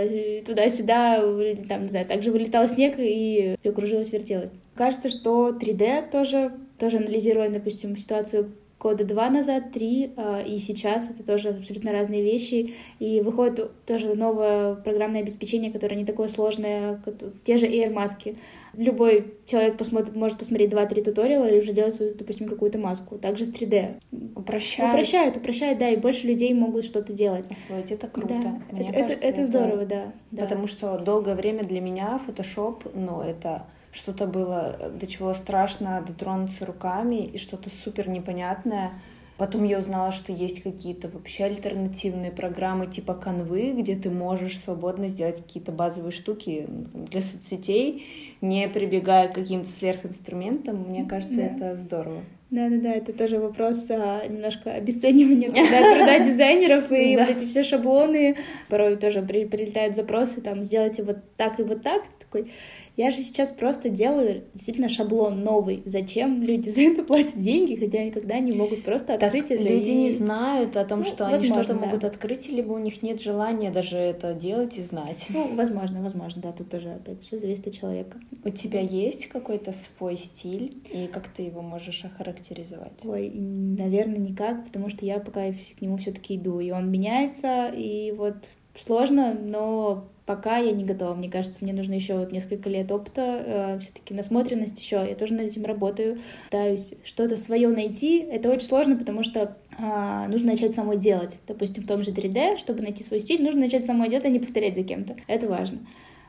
туда-сюда, 0.45 1.21
там, 1.67 1.83
не 1.83 1.89
знаю, 1.89 2.05
также 2.05 2.31
вылетал 2.31 2.67
снег 2.69 2.95
и 2.97 3.57
все 3.59 3.71
кружилось, 3.73 4.11
вертелось. 4.11 4.51
Кажется, 4.75 5.09
что 5.09 5.49
3D 5.49 6.09
тоже, 6.09 6.53
тоже 6.79 6.97
анализируя, 6.97 7.49
допустим, 7.49 7.97
ситуацию 7.97 8.53
года 8.83 9.05
два 9.05 9.29
назад, 9.29 9.71
три, 9.71 10.11
а, 10.17 10.41
и 10.41 10.59
сейчас 10.59 11.09
это 11.09 11.23
тоже 11.23 11.49
абсолютно 11.49 11.93
разные 11.93 12.21
вещи. 12.21 12.75
И 12.99 13.21
выходит 13.21 13.71
тоже 13.85 14.13
новое 14.13 14.75
программное 14.75 15.21
обеспечение, 15.21 15.71
которое 15.71 15.95
не 15.95 16.05
такое 16.05 16.27
сложное, 16.27 17.01
те 17.45 17.57
же 17.57 17.65
Air 17.65 17.91
маски. 17.91 18.35
Любой 18.75 19.35
человек 19.45 19.77
посмотрит, 19.77 20.15
может 20.15 20.37
посмотреть 20.37 20.69
два-три 20.69 21.01
туториала 21.01 21.45
и 21.45 21.59
уже 21.59 21.71
делать 21.71 21.93
свою, 21.93 22.13
допустим, 22.13 22.47
какую-то 22.47 22.77
маску. 22.77 23.17
Также 23.17 23.45
с 23.45 23.51
3D. 23.51 24.01
Упрощают. 24.35 24.93
Упрощают, 24.93 25.37
упрощают, 25.37 25.79
да, 25.79 25.89
и 25.89 25.95
больше 25.95 26.27
людей 26.27 26.53
могут 26.53 26.83
что-то 26.83 27.13
делать. 27.13 27.45
Освоить 27.49 27.91
это 27.91 28.07
круто. 28.07 28.33
Да. 28.41 28.61
Мне 28.71 28.83
это, 28.85 28.93
кажется, 28.93 29.13
это, 29.13 29.27
это 29.27 29.47
здорово, 29.47 29.85
да, 29.85 30.11
да. 30.31 30.43
Потому 30.43 30.67
что 30.67 30.97
долгое 30.97 31.35
время 31.35 31.63
для 31.63 31.79
меня 31.81 32.19
Photoshop, 32.27 32.91
ну, 32.95 33.21
это 33.21 33.67
что-то 33.93 34.27
было, 34.27 34.91
до 34.99 35.07
чего 35.07 35.33
страшно 35.33 36.03
дотронуться 36.05 36.65
руками, 36.65 37.23
и 37.23 37.37
что-то 37.37 37.69
супер 37.69 38.09
непонятное. 38.09 38.91
Потом 39.37 39.63
я 39.63 39.79
узнала, 39.79 40.11
что 40.11 40.31
есть 40.31 40.61
какие-то 40.61 41.09
вообще 41.09 41.45
альтернативные 41.45 42.31
программы 42.31 42.87
типа 42.87 43.13
канвы, 43.13 43.73
где 43.77 43.95
ты 43.95 44.09
можешь 44.11 44.59
свободно 44.59 45.07
сделать 45.07 45.37
какие-то 45.37 45.71
базовые 45.71 46.11
штуки 46.11 46.67
для 46.67 47.21
соцсетей, 47.21 48.35
не 48.41 48.67
прибегая 48.67 49.27
к 49.27 49.33
каким-то 49.33 49.69
сверхинструментам. 49.71 50.85
Мне 50.87 51.05
кажется, 51.05 51.37
да. 51.37 51.43
это 51.43 51.75
здорово. 51.75 52.23
Да-да-да, 52.51 52.93
это 52.93 53.13
тоже 53.13 53.39
вопрос 53.39 53.89
а, 53.89 54.27
немножко 54.27 54.71
обесценивания 54.71 55.49
труда, 55.49 55.95
труда 55.95 56.19
дизайнеров 56.25 56.91
и 56.91 57.17
вот 57.17 57.27
эти 57.27 57.45
все 57.45 57.63
шаблоны. 57.63 58.37
Порой 58.69 58.95
тоже 58.95 59.23
прилетают 59.23 59.95
запросы, 59.95 60.39
там, 60.39 60.63
сделайте 60.63 61.01
вот 61.01 61.17
так 61.35 61.59
и 61.59 61.63
вот 61.63 61.81
так. 61.81 62.03
Ты 62.03 62.25
такой, 62.25 62.51
я 62.95 63.09
же 63.09 63.17
сейчас 63.17 63.51
просто 63.51 63.89
делаю 63.89 64.43
действительно 64.53 64.87
шаблон 64.87 65.43
новый. 65.43 65.81
Зачем 65.85 66.43
люди 66.43 66.69
за 66.71 66.81
это 66.81 67.03
платят 67.03 67.39
деньги, 67.39 67.75
хотя 67.75 68.03
никогда 68.03 68.39
не 68.39 68.51
могут 68.51 68.83
просто 68.83 69.15
открыть 69.15 69.47
так 69.47 69.57
это? 69.57 69.69
Люди 69.69 69.89
и... 69.89 69.95
не 69.95 70.11
знают 70.11 70.77
о 70.77 70.85
том, 70.85 70.99
ну, 70.99 71.05
что 71.05 71.25
возможно, 71.25 71.55
они 71.55 71.63
что-то 71.63 71.79
да. 71.79 71.85
могут 71.85 72.03
открыть, 72.03 72.49
либо 72.49 72.73
у 72.73 72.77
них 72.77 73.01
нет 73.01 73.21
желания 73.21 73.71
даже 73.71 73.97
это 73.97 74.33
делать 74.33 74.77
и 74.77 74.81
знать. 74.81 75.25
Ну, 75.29 75.55
возможно, 75.55 76.01
возможно, 76.01 76.41
да, 76.41 76.51
тут 76.51 76.69
тоже 76.69 76.91
опять 76.91 77.23
все 77.23 77.39
зависит 77.39 77.67
от 77.67 77.73
человека. 77.73 78.19
У 78.43 78.49
тебя 78.49 78.81
есть 78.81 79.27
какой-то 79.27 79.71
свой 79.71 80.17
стиль, 80.17 80.81
и 80.91 81.07
как 81.07 81.27
ты 81.27 81.43
его 81.43 81.61
можешь 81.61 82.05
охарактеризовать? 82.05 83.03
Ой, 83.05 83.31
наверное, 83.33 84.17
никак, 84.17 84.65
потому 84.65 84.89
что 84.89 85.05
я 85.05 85.19
пока 85.19 85.51
к 85.51 85.81
нему 85.81 85.97
все-таки 85.97 86.35
иду, 86.35 86.59
и 86.59 86.71
он 86.71 86.91
меняется, 86.91 87.71
и 87.75 88.11
вот 88.11 88.35
сложно, 88.75 89.33
но 89.33 90.05
пока 90.25 90.57
я 90.57 90.71
не 90.71 90.85
готова. 90.85 91.13
Мне 91.13 91.29
кажется, 91.29 91.59
мне 91.61 91.73
нужно 91.73 91.93
еще 91.93 92.17
вот 92.17 92.31
несколько 92.31 92.69
лет 92.69 92.91
опыта, 92.91 93.43
э, 93.45 93.79
все-таки 93.79 94.13
насмотренность 94.13 94.79
еще. 94.79 95.05
Я 95.07 95.15
тоже 95.15 95.33
над 95.33 95.47
этим 95.47 95.65
работаю. 95.65 96.19
Пытаюсь 96.45 96.93
что-то 97.03 97.37
свое 97.37 97.67
найти. 97.69 98.19
Это 98.19 98.49
очень 98.49 98.67
сложно, 98.67 98.95
потому 98.95 99.23
что 99.23 99.57
э, 99.77 100.27
нужно 100.31 100.53
начать 100.53 100.73
самой 100.73 100.97
делать. 100.97 101.37
Допустим, 101.47 101.83
в 101.83 101.87
том 101.87 102.03
же 102.03 102.11
3D, 102.11 102.57
чтобы 102.57 102.81
найти 102.81 103.03
свой 103.03 103.19
стиль, 103.19 103.43
нужно 103.43 103.61
начать 103.61 103.85
самой 103.85 104.09
делать, 104.09 104.25
а 104.25 104.29
не 104.29 104.39
повторять 104.39 104.75
за 104.75 104.83
кем-то. 104.83 105.15
Это 105.27 105.47
важно. 105.47 105.79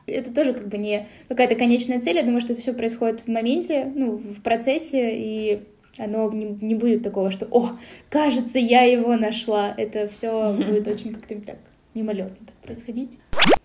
Это 0.07 0.31
тоже 0.31 0.53
как 0.53 0.67
бы 0.67 0.77
не 0.77 1.07
какая-то 1.29 1.55
конечная 1.55 1.99
цель. 1.99 2.17
Я 2.17 2.23
думаю, 2.23 2.41
что 2.41 2.53
это 2.53 2.61
все 2.61 2.73
происходит 2.73 3.21
в 3.21 3.27
моменте, 3.27 3.91
ну, 3.95 4.17
в 4.17 4.41
процессе, 4.41 5.11
и 5.13 5.63
оно 5.97 6.31
не, 6.31 6.45
не 6.45 6.75
будет 6.75 7.01
такого, 7.01 7.31
что 7.31 7.47
«О, 7.49 7.71
кажется, 8.09 8.59
я 8.59 8.83
его 8.83 9.15
нашла». 9.15 9.73
Это 9.75 10.07
все 10.07 10.53
будет 10.67 10.87
очень 10.87 11.13
как-то 11.13 11.35
так 11.41 11.57
мимолетно 11.95 12.45
так 12.45 12.55
происходить. 12.57 13.19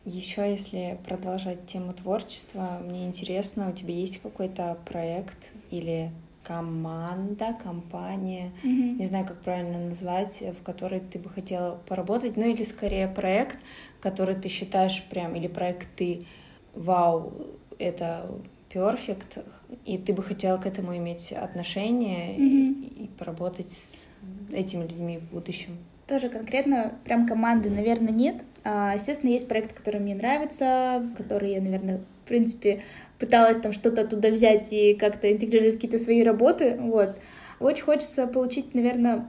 Еще 0.06 0.50
если 0.50 0.98
продолжать 1.04 1.66
тему 1.66 1.92
творчества, 1.92 2.80
мне 2.82 3.06
интересно, 3.06 3.68
у 3.68 3.72
тебя 3.72 3.92
есть 3.92 4.18
какой-то 4.22 4.78
проект 4.86 5.52
или 5.70 6.10
команда, 6.42 7.54
компания, 7.62 8.50
mm-hmm. 8.64 8.92
не 8.98 9.06
знаю, 9.06 9.26
как 9.26 9.42
правильно 9.42 9.78
назвать, 9.88 10.40
в 10.40 10.62
которой 10.62 11.00
ты 11.00 11.18
бы 11.18 11.28
хотела 11.28 11.76
поработать, 11.86 12.36
ну 12.36 12.44
или 12.44 12.64
скорее 12.64 13.08
проект, 13.08 13.58
который 14.00 14.34
ты 14.34 14.48
считаешь 14.48 15.04
прям, 15.10 15.36
или 15.36 15.48
проекты, 15.48 16.26
вау, 16.74 17.32
это 17.78 18.30
перфект, 18.70 19.38
и 19.84 19.98
ты 19.98 20.12
бы 20.12 20.22
хотела 20.22 20.58
к 20.58 20.66
этому 20.66 20.96
иметь 20.96 21.30
отношение 21.32 22.36
mm-hmm. 22.36 22.98
и, 22.98 23.04
и 23.04 23.08
поработать 23.08 23.70
с 23.70 24.52
этими 24.52 24.82
людьми 24.82 25.18
в 25.18 25.34
будущем. 25.34 25.76
Тоже 26.10 26.28
конкретно 26.28 26.94
прям 27.04 27.24
команды, 27.24 27.70
наверное, 27.70 28.12
нет. 28.12 28.42
А, 28.64 28.94
естественно, 28.96 29.30
есть 29.30 29.46
проект, 29.46 29.72
который 29.72 30.00
мне 30.00 30.16
нравится, 30.16 31.06
который 31.16 31.52
я, 31.52 31.60
наверное, 31.60 31.98
в 32.24 32.28
принципе, 32.28 32.82
пыталась 33.20 33.58
там 33.58 33.72
что-то 33.72 34.00
оттуда 34.00 34.30
взять 34.30 34.72
и 34.72 34.94
как-то 34.94 35.30
интегрировать 35.30 35.74
какие-то 35.76 36.00
свои 36.00 36.24
работы. 36.24 36.76
Вот. 36.80 37.16
Очень 37.60 37.84
хочется 37.84 38.26
получить, 38.26 38.74
наверное, 38.74 39.28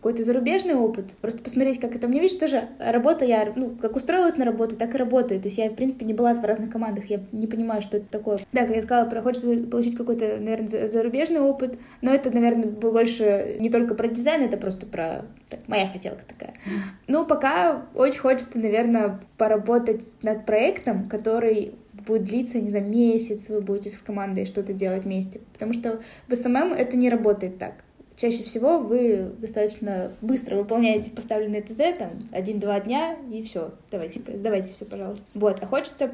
какой-то 0.00 0.24
зарубежный 0.24 0.74
опыт, 0.74 1.10
просто 1.20 1.42
посмотреть, 1.42 1.78
как 1.78 1.94
это. 1.94 2.08
Мне 2.08 2.20
видишь, 2.20 2.38
тоже 2.38 2.70
работа, 2.78 3.26
я, 3.26 3.52
ну, 3.54 3.76
как 3.82 3.96
устроилась 3.96 4.38
на 4.38 4.46
работу, 4.46 4.74
так 4.74 4.94
и 4.94 4.98
работаю. 4.98 5.40
То 5.40 5.48
есть 5.48 5.58
я, 5.58 5.68
в 5.68 5.74
принципе, 5.74 6.06
не 6.06 6.14
была 6.14 6.32
в 6.32 6.42
разных 6.42 6.70
командах, 6.70 7.04
я 7.10 7.20
не 7.32 7.46
понимаю, 7.46 7.82
что 7.82 7.98
это 7.98 8.06
такое. 8.06 8.40
Да, 8.50 8.62
как 8.62 8.76
я 8.76 8.82
сказала, 8.82 9.20
хочется 9.20 9.54
получить 9.70 9.96
какой-то, 9.96 10.38
наверное, 10.40 10.88
зарубежный 10.88 11.40
опыт, 11.40 11.78
но 12.00 12.14
это, 12.14 12.30
наверное, 12.30 12.68
больше 12.68 13.58
не 13.60 13.68
только 13.68 13.94
про 13.94 14.08
дизайн, 14.08 14.42
это 14.42 14.56
просто 14.56 14.86
про 14.86 15.26
так, 15.50 15.68
моя 15.68 15.86
хотелка 15.86 16.22
такая. 16.26 16.54
Но 17.06 17.26
пока 17.26 17.86
очень 17.94 18.20
хочется, 18.20 18.58
наверное, 18.58 19.20
поработать 19.36 20.02
над 20.22 20.46
проектом, 20.46 21.10
который 21.10 21.74
будет 22.06 22.24
длиться, 22.24 22.58
не 22.58 22.70
знаю, 22.70 22.86
месяц, 22.86 23.50
вы 23.50 23.60
будете 23.60 23.94
с 23.94 24.00
командой 24.00 24.46
что-то 24.46 24.72
делать 24.72 25.04
вместе. 25.04 25.40
Потому 25.52 25.74
что 25.74 26.00
в 26.26 26.34
SMM 26.34 26.72
это 26.72 26.96
не 26.96 27.10
работает 27.10 27.58
так 27.58 27.74
чаще 28.20 28.42
всего 28.42 28.78
вы 28.78 29.32
достаточно 29.38 30.12
быстро 30.20 30.56
выполняете 30.56 31.10
поставленные 31.10 31.62
ТЗ, 31.62 31.98
там, 31.98 32.10
один-два 32.32 32.80
дня, 32.80 33.16
и 33.32 33.42
все, 33.42 33.72
давайте, 33.90 34.20
сдавайте 34.20 34.74
все, 34.74 34.84
пожалуйста. 34.84 35.24
Вот, 35.34 35.62
а 35.62 35.66
хочется 35.66 36.10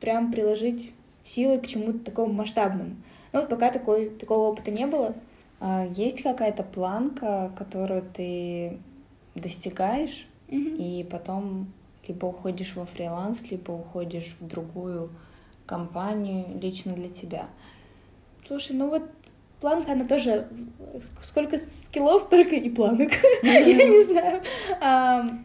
прям 0.00 0.30
приложить 0.30 0.92
силы 1.24 1.58
к 1.58 1.66
чему-то 1.66 1.98
такому 1.98 2.32
масштабному. 2.32 2.96
Ну, 3.32 3.40
вот 3.40 3.48
пока 3.48 3.70
такой, 3.72 4.10
такого 4.10 4.50
опыта 4.50 4.70
не 4.70 4.86
было. 4.86 5.14
А 5.60 5.84
есть 5.86 6.22
какая-то 6.22 6.62
планка, 6.62 7.52
которую 7.56 8.02
ты 8.02 8.78
достигаешь, 9.34 10.26
Мгм. 10.48 10.76
и 10.76 11.04
потом 11.10 11.72
либо 12.06 12.26
уходишь 12.26 12.76
во 12.76 12.86
фриланс, 12.86 13.42
либо 13.50 13.72
уходишь 13.72 14.36
в 14.40 14.46
другую 14.46 15.10
компанию 15.66 16.46
лично 16.60 16.92
для 16.92 17.08
тебя. 17.08 17.48
Слушай, 18.46 18.76
ну 18.76 18.88
вот 18.88 19.02
планка, 19.60 19.92
она 19.92 20.04
тоже... 20.04 20.48
Сколько 21.20 21.58
скиллов, 21.58 22.22
столько 22.22 22.56
и 22.56 22.70
планок. 22.70 23.10
Я 23.42 23.62
не 23.62 24.02
знаю. 24.04 24.42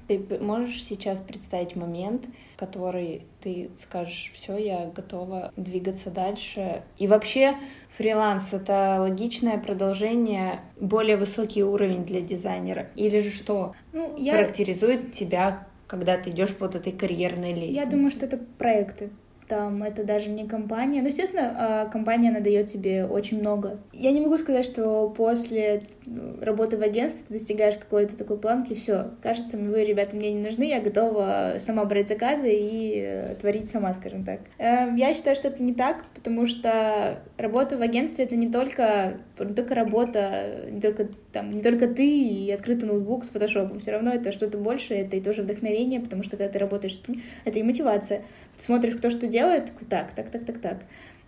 Ты 0.07 0.39
можешь 0.39 0.83
сейчас 0.83 1.19
представить 1.19 1.75
момент, 1.75 2.25
который 2.55 3.25
ты 3.41 3.69
скажешь, 3.79 4.31
все, 4.33 4.57
я 4.57 4.91
готова 4.95 5.51
двигаться 5.57 6.09
дальше. 6.09 6.83
И 6.97 7.07
вообще 7.07 7.55
фриланс— 7.97 8.49
это 8.53 8.97
логичное 8.99 9.57
продолжение, 9.57 10.61
более 10.79 11.17
высокий 11.17 11.63
уровень 11.63 12.05
для 12.05 12.21
дизайнера. 12.21 12.87
Или 12.95 13.19
же 13.19 13.31
что 13.31 13.75
Ну, 13.91 14.15
я... 14.17 14.33
характеризует 14.33 15.11
тебя, 15.11 15.67
когда 15.87 16.17
ты 16.17 16.29
идешь 16.29 16.55
по 16.55 16.65
вот 16.65 16.75
этой 16.75 16.93
карьерной 16.93 17.53
лестнице? 17.53 17.81
Я 17.81 17.85
думаю, 17.85 18.11
что 18.11 18.25
это 18.25 18.37
проекты. 18.37 19.09
Там 19.53 19.83
это 19.83 20.03
даже 20.03 20.29
не 20.29 20.47
компания. 20.47 21.03
Ну, 21.03 21.09
естественно, 21.09 21.55
а, 21.55 21.85
компания, 21.85 22.29
она 22.29 22.39
дает 22.39 22.71
тебе 22.71 23.05
очень 23.05 23.37
много. 23.37 23.77
Я 23.93 24.11
не 24.11 24.19
могу 24.19 24.39
сказать, 24.39 24.65
что 24.65 25.13
после 25.15 25.83
ну, 26.07 26.39
работы 26.41 26.75
в 26.75 26.81
агентстве 26.81 27.23
ты 27.27 27.35
достигаешь 27.35 27.75
какой-то 27.75 28.17
такой 28.17 28.39
планки, 28.39 28.73
все, 28.73 29.11
кажется, 29.21 29.57
вы, 29.57 29.85
ребята, 29.85 30.15
мне 30.15 30.33
не 30.33 30.43
нужны, 30.43 30.63
я 30.63 30.81
готова 30.81 31.57
сама 31.63 31.85
брать 31.85 32.07
заказы 32.07 32.51
и 32.51 32.99
э, 33.05 33.35
творить 33.39 33.69
сама, 33.69 33.93
скажем 33.93 34.25
так. 34.25 34.39
Эм, 34.57 34.95
Я 34.95 35.13
считаю, 35.13 35.35
что 35.35 35.49
это 35.49 35.61
не 35.61 35.75
так, 35.75 36.03
потому 36.15 36.47
что 36.47 37.19
работа 37.37 37.77
в 37.77 37.81
агентстве— 37.81 38.23
это 38.25 38.35
не 38.35 38.49
только, 38.49 39.19
не 39.39 39.53
только 39.53 39.75
работа, 39.75 40.65
не 40.67 40.81
только, 40.81 41.09
там, 41.31 41.51
не 41.51 41.61
только 41.61 41.87
ты 41.87 42.07
и 42.07 42.51
открытый 42.51 42.89
ноутбук 42.89 43.23
с 43.23 43.29
фотошопом. 43.29 43.79
Все 43.79 43.91
равно 43.91 44.11
это 44.11 44.31
что-то 44.31 44.57
большее, 44.57 45.01
это 45.01 45.15
и 45.15 45.21
тоже 45.21 45.43
вдохновение, 45.43 45.99
потому 45.99 46.23
что 46.23 46.37
когда 46.37 46.51
ты 46.51 46.57
работаешь, 46.57 46.99
это 47.45 47.59
и 47.59 47.63
мотивация. 47.63 48.23
Смотришь, 48.57 48.95
кто 48.95 49.09
что 49.09 49.27
делает, 49.27 49.65
такой, 49.67 49.87
так, 49.87 50.11
так, 50.15 50.29
так, 50.29 50.45
так, 50.45 50.61
так. 50.61 50.77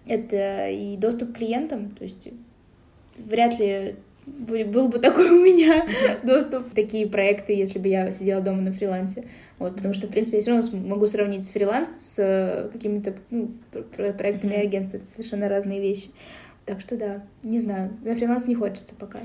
Это 0.08 0.70
и 0.70 0.96
доступ 0.98 1.34
к 1.34 1.38
клиентам, 1.38 1.90
то 1.92 2.04
есть 2.04 2.30
вряд 3.18 3.60
ли 3.60 3.96
был 4.26 4.88
бы 4.88 5.00
такой 5.00 5.30
у 5.32 5.44
меня 5.44 5.86
доступ 6.24 6.72
в 6.72 6.76
такие 6.76 7.08
проекты, 7.08 7.54
если 7.54 7.80
бы 7.80 7.88
я 7.88 8.12
сидела 8.12 8.42
дома 8.42 8.62
на 8.62 8.72
фрилансе. 8.72 9.26
Вот, 9.58 9.76
потому 9.76 9.94
что, 9.94 10.08
в 10.08 10.12
принципе, 10.12 10.38
я 10.38 10.42
все 10.42 10.52
равно 10.52 10.78
могу 10.88 11.08
сравнить 11.08 11.46
с 11.46 11.50
фриланс 11.50 11.90
с 11.98 12.16
э, 12.18 12.70
какими-то 12.74 13.16
ну, 13.30 13.52
пр- 13.72 13.84
пр- 13.84 14.14
проектами 14.14 14.54
Мгм. 14.54 14.62
агентства. 14.62 14.98
Это 14.98 15.06
совершенно 15.06 15.48
разные 15.48 15.80
вещи. 15.80 16.10
Так 16.66 16.82
что 16.82 16.98
да, 16.98 17.24
не 17.44 17.60
знаю. 17.60 17.96
На 18.04 18.16
фриланс 18.16 18.48
не 18.48 18.56
хочется 18.56 18.94
пока. 18.96 19.20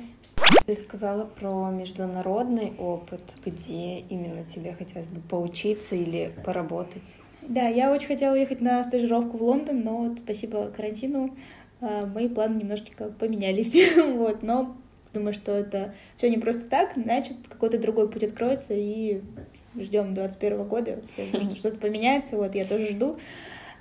Ты 0.66 0.74
сказала 0.74 1.24
про 1.24 1.70
международный 1.70 2.72
опыт, 2.78 3.22
где 3.44 4.00
именно 4.00 4.44
тебе 4.44 4.72
хотелось 4.72 5.06
бы 5.08 5.20
поучиться 5.20 5.96
или 5.96 6.32
поработать. 6.44 7.02
Да, 7.50 7.66
я 7.66 7.90
очень 7.90 8.06
хотела 8.06 8.34
уехать 8.34 8.60
на 8.60 8.84
стажировку 8.84 9.36
в 9.36 9.42
Лондон, 9.42 9.80
но 9.80 9.96
вот 9.96 10.20
спасибо 10.20 10.70
карантину 10.70 11.36
а, 11.80 12.06
мои 12.06 12.28
планы 12.28 12.60
немножечко 12.60 13.06
поменялись. 13.18 13.74
вот, 14.14 14.44
но 14.44 14.76
думаю, 15.12 15.32
что 15.32 15.50
это 15.50 15.92
все 16.16 16.30
не 16.30 16.38
просто 16.38 16.68
так, 16.68 16.92
значит, 16.94 17.38
какой-то 17.48 17.78
другой 17.78 18.08
путь 18.08 18.22
откроется, 18.22 18.74
и 18.74 19.22
ждем 19.74 20.14
21 20.14 20.62
года, 20.68 21.00
все 21.12 21.24
ждут, 21.24 21.42
что 21.42 21.56
что-то 21.56 21.78
поменяется, 21.78 22.36
вот 22.36 22.54
я 22.54 22.64
тоже 22.64 22.90
жду. 22.90 23.18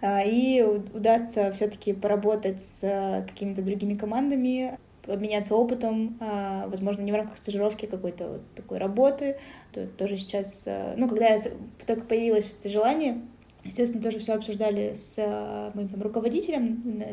А, 0.01 0.23
И 0.23 0.63
удастся 0.63 1.51
все-таки 1.51 1.93
поработать 1.93 2.63
с 2.63 2.79
а, 2.81 3.21
какими-то 3.21 3.61
другими 3.61 3.93
командами, 3.93 4.79
обменяться 5.05 5.55
опытом, 5.55 6.19
возможно, 6.67 7.01
не 7.01 7.11
в 7.11 7.15
рамках 7.15 7.37
стажировки 7.37 7.85
а 7.85 7.87
какой-то 7.87 8.27
вот 8.27 8.41
такой 8.55 8.79
работы. 8.79 9.37
То- 9.73 9.87
Тоже 9.87 10.17
сейчас, 10.17 10.65
ну, 10.97 11.07
когда 11.07 11.29
я 11.29 11.39
только 11.87 12.05
появилось 12.05 12.51
это 12.59 12.69
желание, 12.69 13.19
естественно, 13.63 14.01
тоже 14.01 14.19
все 14.19 14.33
обсуждали 14.33 14.93
с 14.95 15.15
а, 15.17 15.71
моим 15.73 15.89
там, 15.89 16.01
руководителем 16.01 16.81
на 16.85 17.07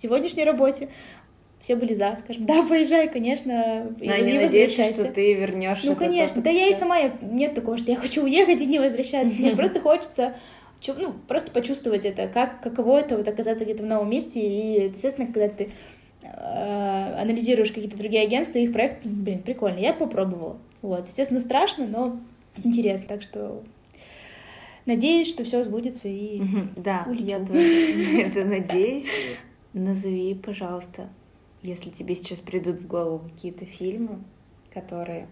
сегодняшней 0.00 0.44
работе. 0.44 0.88
Все 1.60 1.76
были 1.76 1.92
за, 1.92 2.16
скажем, 2.18 2.46
да, 2.46 2.62
поезжай, 2.62 3.08
конечно, 3.08 3.94
и, 4.00 4.08
Но 4.08 4.14
они 4.14 4.32
и 4.32 4.38
надеются, 4.38 4.78
возвращайся. 4.78 5.04
что 5.04 5.12
ты 5.12 5.34
вернешь 5.34 5.82
Ну, 5.84 5.94
конечно. 5.94 6.34
опыт 6.34 6.44
Да 6.44 6.50
я 6.50 6.68
и 6.68 6.74
сама, 6.74 6.96
я- 6.96 7.12
нет 7.22 7.54
такого, 7.54 7.76
что 7.76 7.90
я 7.90 7.96
хочу 7.96 8.22
уехать 8.24 8.60
и 8.60 8.66
не 8.66 8.78
возвращаться. 8.78 9.40
Нет, 9.40 9.56
просто 9.56 9.80
хочется 9.80 10.34
ну, 10.88 11.12
просто 11.28 11.50
почувствовать 11.50 12.06
это, 12.06 12.26
как, 12.28 12.62
каково 12.62 13.00
это 13.00 13.16
вот 13.18 13.28
оказаться 13.28 13.64
где-то 13.64 13.82
в 13.82 13.86
новом 13.86 14.08
месте. 14.10 14.40
И, 14.40 14.88
естественно, 14.88 15.30
когда 15.30 15.48
ты 15.48 15.72
э, 16.22 17.20
анализируешь 17.20 17.70
какие-то 17.70 17.98
другие 17.98 18.22
агентства, 18.22 18.58
их 18.58 18.72
проект, 18.72 19.04
блин, 19.04 19.42
прикольно. 19.42 19.78
Я 19.78 19.92
попробовала. 19.92 20.58
Вот. 20.82 21.06
Естественно, 21.08 21.40
страшно, 21.40 21.86
но 21.86 22.20
интересно. 22.64 23.08
Так 23.08 23.22
что 23.22 23.62
надеюсь, 24.90 25.28
что 25.28 25.44
все 25.44 25.64
сбудется 25.64 26.08
и 26.08 26.42
Да, 26.76 27.04
улечу. 27.08 27.24
я 27.24 27.38
тоже 27.38 28.20
это 28.22 28.44
надеюсь. 28.44 29.06
Назови, 29.72 30.34
пожалуйста, 30.34 31.08
если 31.62 31.90
тебе 31.90 32.14
сейчас 32.16 32.40
придут 32.40 32.80
в 32.80 32.86
голову 32.86 33.20
какие-то 33.28 33.64
фильмы, 33.64 34.18
которые 34.74 35.28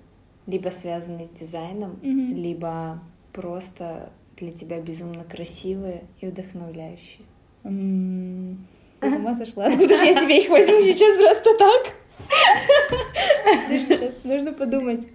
либо 0.46 0.68
связаны 0.70 1.24
с 1.24 1.30
дизайном, 1.30 1.98
либо 2.02 3.00
просто 3.32 4.10
для 4.36 4.52
тебя 4.52 4.80
безумно 4.80 5.24
красивые 5.24 6.04
и 6.20 6.26
вдохновляющие. 6.26 7.22
М, 7.64 8.66
Я 9.02 9.10
с 9.10 9.14
ума 9.14 9.34
сошла. 9.34 9.66
Откуда 9.66 9.96
же 9.96 10.04
я 10.04 10.22
себе 10.22 10.42
их 10.42 10.48
возьму 10.50 10.80
сейчас 10.82 11.16
просто 11.16 11.58
так? 11.58 11.94
Сейчас 13.68 14.24
нужно 14.24 14.52
подумать. 14.52 15.08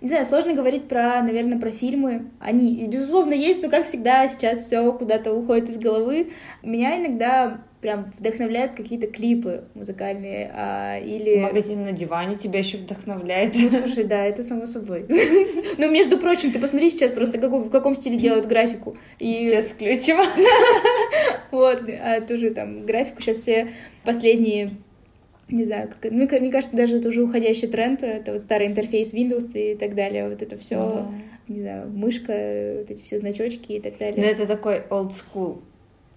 Не 0.00 0.08
знаю, 0.08 0.26
сложно 0.26 0.52
говорить 0.52 0.88
про, 0.88 1.22
наверное, 1.22 1.58
про 1.58 1.70
фильмы. 1.70 2.30
Они, 2.38 2.86
безусловно, 2.86 3.32
есть, 3.32 3.62
но, 3.62 3.70
как 3.70 3.86
всегда, 3.86 4.28
сейчас 4.28 4.62
все 4.62 4.92
куда-то 4.92 5.32
уходит 5.32 5.70
из 5.70 5.78
головы. 5.78 6.32
Меня 6.62 6.98
иногда 6.98 7.62
прям 7.80 8.12
вдохновляют 8.18 8.72
какие-то 8.72 9.06
клипы 9.06 9.64
музыкальные 9.74 10.50
а, 10.52 10.98
или... 10.98 11.36
Магазин 11.38 11.84
на 11.84 11.92
диване 11.92 12.36
тебя 12.36 12.58
еще 12.58 12.78
вдохновляет. 12.78 13.54
Ну, 13.54 13.70
слушай, 13.70 14.04
да, 14.04 14.24
это 14.24 14.42
само 14.42 14.66
собой. 14.66 15.04
Ну, 15.78 15.90
между 15.90 16.18
прочим, 16.18 16.52
ты 16.52 16.58
посмотри 16.58 16.88
сейчас 16.90 17.12
просто, 17.12 17.38
в 17.38 17.70
каком 17.70 17.94
стиле 17.94 18.16
делают 18.16 18.46
графику. 18.46 18.96
Сейчас 19.18 19.66
включим. 19.66 20.16
Вот, 21.52 21.82
а 21.88 22.20
тоже 22.20 22.50
там 22.50 22.84
графику 22.84 23.22
сейчас 23.22 23.38
все 23.38 23.68
последние, 24.04 24.76
не 25.48 25.64
знаю, 25.64 25.88
как, 26.00 26.10
мне, 26.10 26.26
ка- 26.26 26.40
мне 26.40 26.50
кажется, 26.50 26.76
даже 26.76 26.96
это 26.96 27.08
уже 27.08 27.22
уходящий 27.22 27.68
тренд, 27.68 28.02
это 28.02 28.32
вот 28.32 28.42
старый 28.42 28.66
интерфейс 28.66 29.14
Windows 29.14 29.50
и 29.54 29.74
так 29.76 29.94
далее, 29.94 30.28
вот 30.28 30.42
это 30.42 30.56
все, 30.56 30.76
Да. 30.76 31.06
не 31.48 31.60
знаю, 31.60 31.88
мышка, 31.90 32.32
вот 32.78 32.90
эти 32.90 33.02
все 33.02 33.18
значочки 33.20 33.72
и 33.72 33.80
так 33.80 33.94
Но 33.94 33.98
далее. 34.06 34.24
это 34.32 34.46
такой 34.46 34.82
old 34.90 35.12
school, 35.12 35.58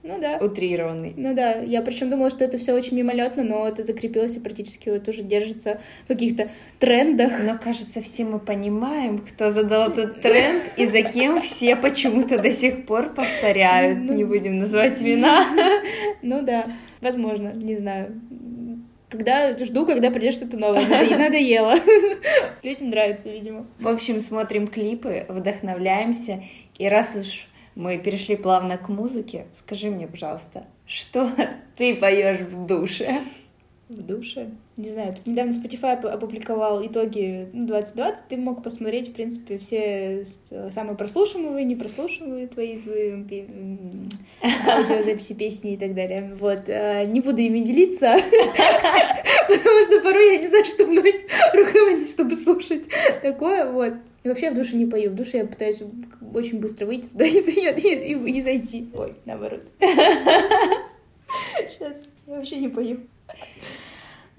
Ну 0.02 0.20
да. 0.20 0.38
утрированный. 0.42 1.14
Ну 1.16 1.36
да, 1.36 1.56
я 1.62 1.82
причем 1.84 2.10
думала, 2.10 2.32
что 2.32 2.44
это 2.44 2.58
все 2.58 2.74
очень 2.74 2.98
мимолетно, 2.98 3.44
но 3.44 3.68
это 3.68 3.86
закрепилось 3.86 4.36
и 4.36 4.40
практически 4.40 4.90
вот 4.90 5.08
уже 5.08 5.22
держится 5.22 5.80
в 6.06 6.08
каких-то 6.08 6.50
трендах. 6.80 7.34
Но 7.44 7.58
кажется, 7.60 8.02
все 8.02 8.26
мы 8.26 8.40
понимаем, 8.40 9.20
кто 9.20 9.52
задал 9.52 9.90
этот 9.92 10.22
тренд 10.22 10.64
и 10.78 10.86
за 10.88 11.04
кем 11.04 11.40
все 11.42 11.76
почему-то 11.76 12.40
до 12.42 12.52
сих 12.52 12.86
пор 12.88 13.14
повторяют. 13.14 14.00
Ну, 14.02 14.14
Не 14.16 14.24
будем 14.24 14.58
называть 14.58 15.00
имена. 15.02 15.46
Ну 16.24 16.42
да, 16.42 16.66
возможно, 17.02 17.54
не 17.54 17.78
знаю. 17.78 18.20
Когда 19.10 19.58
жду, 19.58 19.86
когда 19.86 20.12
придет 20.12 20.36
что-то 20.36 20.58
новое, 20.58 20.86
Надо- 20.88 21.18
надоело. 21.18 21.76
Людям 22.64 22.90
нравится, 22.90 23.30
видимо. 23.32 23.66
В 23.80 23.88
общем, 23.88 24.20
смотрим 24.20 24.68
клипы, 24.68 25.26
вдохновляемся. 25.28 26.44
И 26.78 26.88
раз 26.88 27.16
уж 27.16 27.48
мы 27.76 27.98
перешли 27.98 28.36
плавно 28.36 28.78
к 28.78 28.88
музыке, 28.90 29.48
скажи 29.54 29.90
мне, 29.90 30.08
пожалуйста, 30.08 30.66
что 30.86 31.30
ты 31.78 31.96
поешь 31.96 32.40
в 32.40 32.66
душе? 32.66 33.20
В 33.90 34.04
душе. 34.04 34.52
Не 34.78 34.92
знаю, 34.92 35.16
тут 35.16 35.26
недавно 35.26 35.50
Spotify 35.52 35.98
оп- 35.98 36.06
опубликовал 36.06 36.86
итоги 36.86 37.50
ну, 37.54 37.66
2020. 37.66 38.28
Ты 38.28 38.38
мог 38.38 38.62
посмотреть, 38.62 39.08
в 39.10 39.14
принципе, 39.14 39.58
все 39.58 40.28
э, 40.52 40.70
самые 40.72 40.96
прослушиваемые, 40.96 41.66
непрослушиваемые 41.66 42.46
твои 42.48 42.78
аудиозаписи, 44.68 45.34
песни 45.34 45.74
и 45.74 45.78
так 45.78 45.96
далее. 45.96 46.36
Вот. 46.40 46.64
э, 46.68 47.06
Не 47.08 47.20
буду 47.22 47.42
ими 47.42 47.62
делиться, 47.62 48.14
потому 49.48 49.84
что 49.86 50.02
порой 50.04 50.36
я 50.36 50.42
не 50.42 50.48
знаю, 50.50 50.66
что 50.66 50.86
мной 50.86 51.26
руководить, 51.54 52.12
чтобы 52.12 52.36
слушать 52.36 52.84
такое. 53.24 53.72
Вот. 53.72 53.94
И 54.24 54.28
вообще 54.28 54.52
в 54.52 54.56
душе 54.56 54.76
не 54.76 54.86
пою. 54.86 55.10
В 55.12 55.16
душе 55.16 55.38
я 55.40 55.46
пытаюсь 55.46 55.82
очень 56.34 56.60
быстро 56.60 56.86
выйти 56.86 57.08
туда 57.08 57.26
и, 57.26 57.32
и- 57.40 58.14
и- 58.14 58.38
и 58.38 58.42
зайти. 58.44 58.88
Ой, 58.96 59.14
наоборот. 59.26 59.62
Сейчас 61.68 61.98
я 62.28 62.36
вообще 62.36 62.58
не 62.58 62.68
пою. 62.70 63.00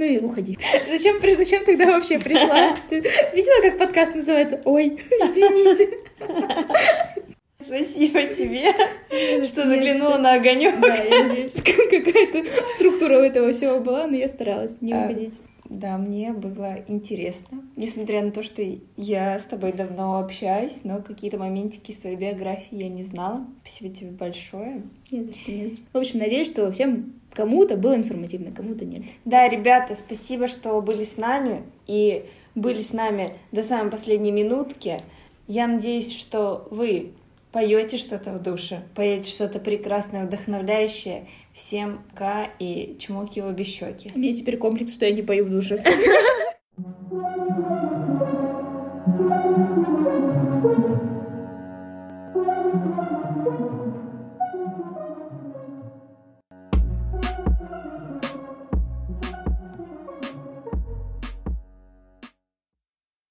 Ну 0.01 0.07
и 0.07 0.19
уходи. 0.19 0.57
Зачем, 0.89 1.21
зачем 1.21 1.63
тогда 1.63 1.85
вообще 1.85 2.19
пришла? 2.19 2.75
Ты 2.89 3.01
видела, 3.35 3.61
как 3.63 3.77
подкаст 3.77 4.15
называется? 4.15 4.59
Ой, 4.65 4.99
извините. 5.11 5.91
Спасибо 7.63 8.23
тебе, 8.25 8.73
что 9.47 9.69
заглянула 9.69 10.17
на 10.17 10.33
огонек. 10.37 10.81
Да, 10.81 10.95
я 10.97 11.25
надеюсь, 11.25 11.53
какая-то 11.53 12.47
структура 12.77 13.19
у 13.19 13.23
этого 13.23 13.53
всего 13.53 13.79
была, 13.79 14.07
но 14.07 14.17
я 14.17 14.31
старалась 14.31 14.79
не 14.81 14.95
а, 14.95 15.05
уходить. 15.05 15.39
Да, 15.71 15.99
мне 15.99 16.33
было 16.33 16.79
интересно. 16.89 17.63
Несмотря 17.77 18.23
на 18.23 18.33
то, 18.33 18.43
что 18.43 18.61
я 18.97 19.39
с 19.39 19.45
тобой 19.45 19.73
давно 19.73 20.19
общаюсь, 20.19 20.81
но 20.83 21.01
какие-то 21.01 21.39
моментики 21.39 21.93
из 21.93 21.99
твоей 21.99 22.17
биографии 22.17 22.77
я 22.77 22.89
не 22.89 23.05
знала. 23.05 23.47
Спасибо 23.65 23.95
тебе 23.95 24.11
большое. 24.11 24.83
Не 25.13 25.23
за 25.23 25.33
что, 25.33 25.53
не 25.53 25.71
за 25.71 25.77
что. 25.77 25.87
В 25.93 25.97
общем, 25.97 26.19
надеюсь, 26.19 26.49
что 26.49 26.73
всем 26.73 27.15
кому-то 27.33 27.77
было 27.77 27.95
информативно, 27.95 28.51
кому-то 28.51 28.85
нет. 28.85 29.03
Да, 29.25 29.49
ребята, 29.49 29.95
спасибо, 29.95 30.49
что 30.49 30.83
были 30.83 31.05
с 31.05 31.17
нами 31.17 31.63
и 31.87 32.25
были 32.57 32.83
с 32.83 32.93
нами 32.93 33.37
до 33.53 33.63
самой 33.63 33.93
последней 33.93 34.33
минутки. 34.33 34.97
Я 35.47 35.69
надеюсь, 35.69 36.13
что 36.13 36.67
вы 36.73 37.13
поете 37.53 37.97
что-то 37.97 38.33
в 38.33 38.43
душе, 38.43 38.83
поете 38.97 39.31
что-то 39.31 39.61
прекрасное, 39.61 40.27
вдохновляющее. 40.27 41.29
Всем 41.61 42.01
К 42.15 42.49
и 42.59 42.97
чмоки 42.99 43.41
в 43.41 43.47
обе 43.47 43.65
щеки. 43.65 44.11
У 44.15 44.19
меня 44.19 44.35
теперь 44.35 44.57
комплекс, 44.57 44.95
что 44.95 45.05
я 45.05 45.13
не 45.13 45.21
пою 45.21 45.45
в 45.45 45.51
душе. 45.51 45.85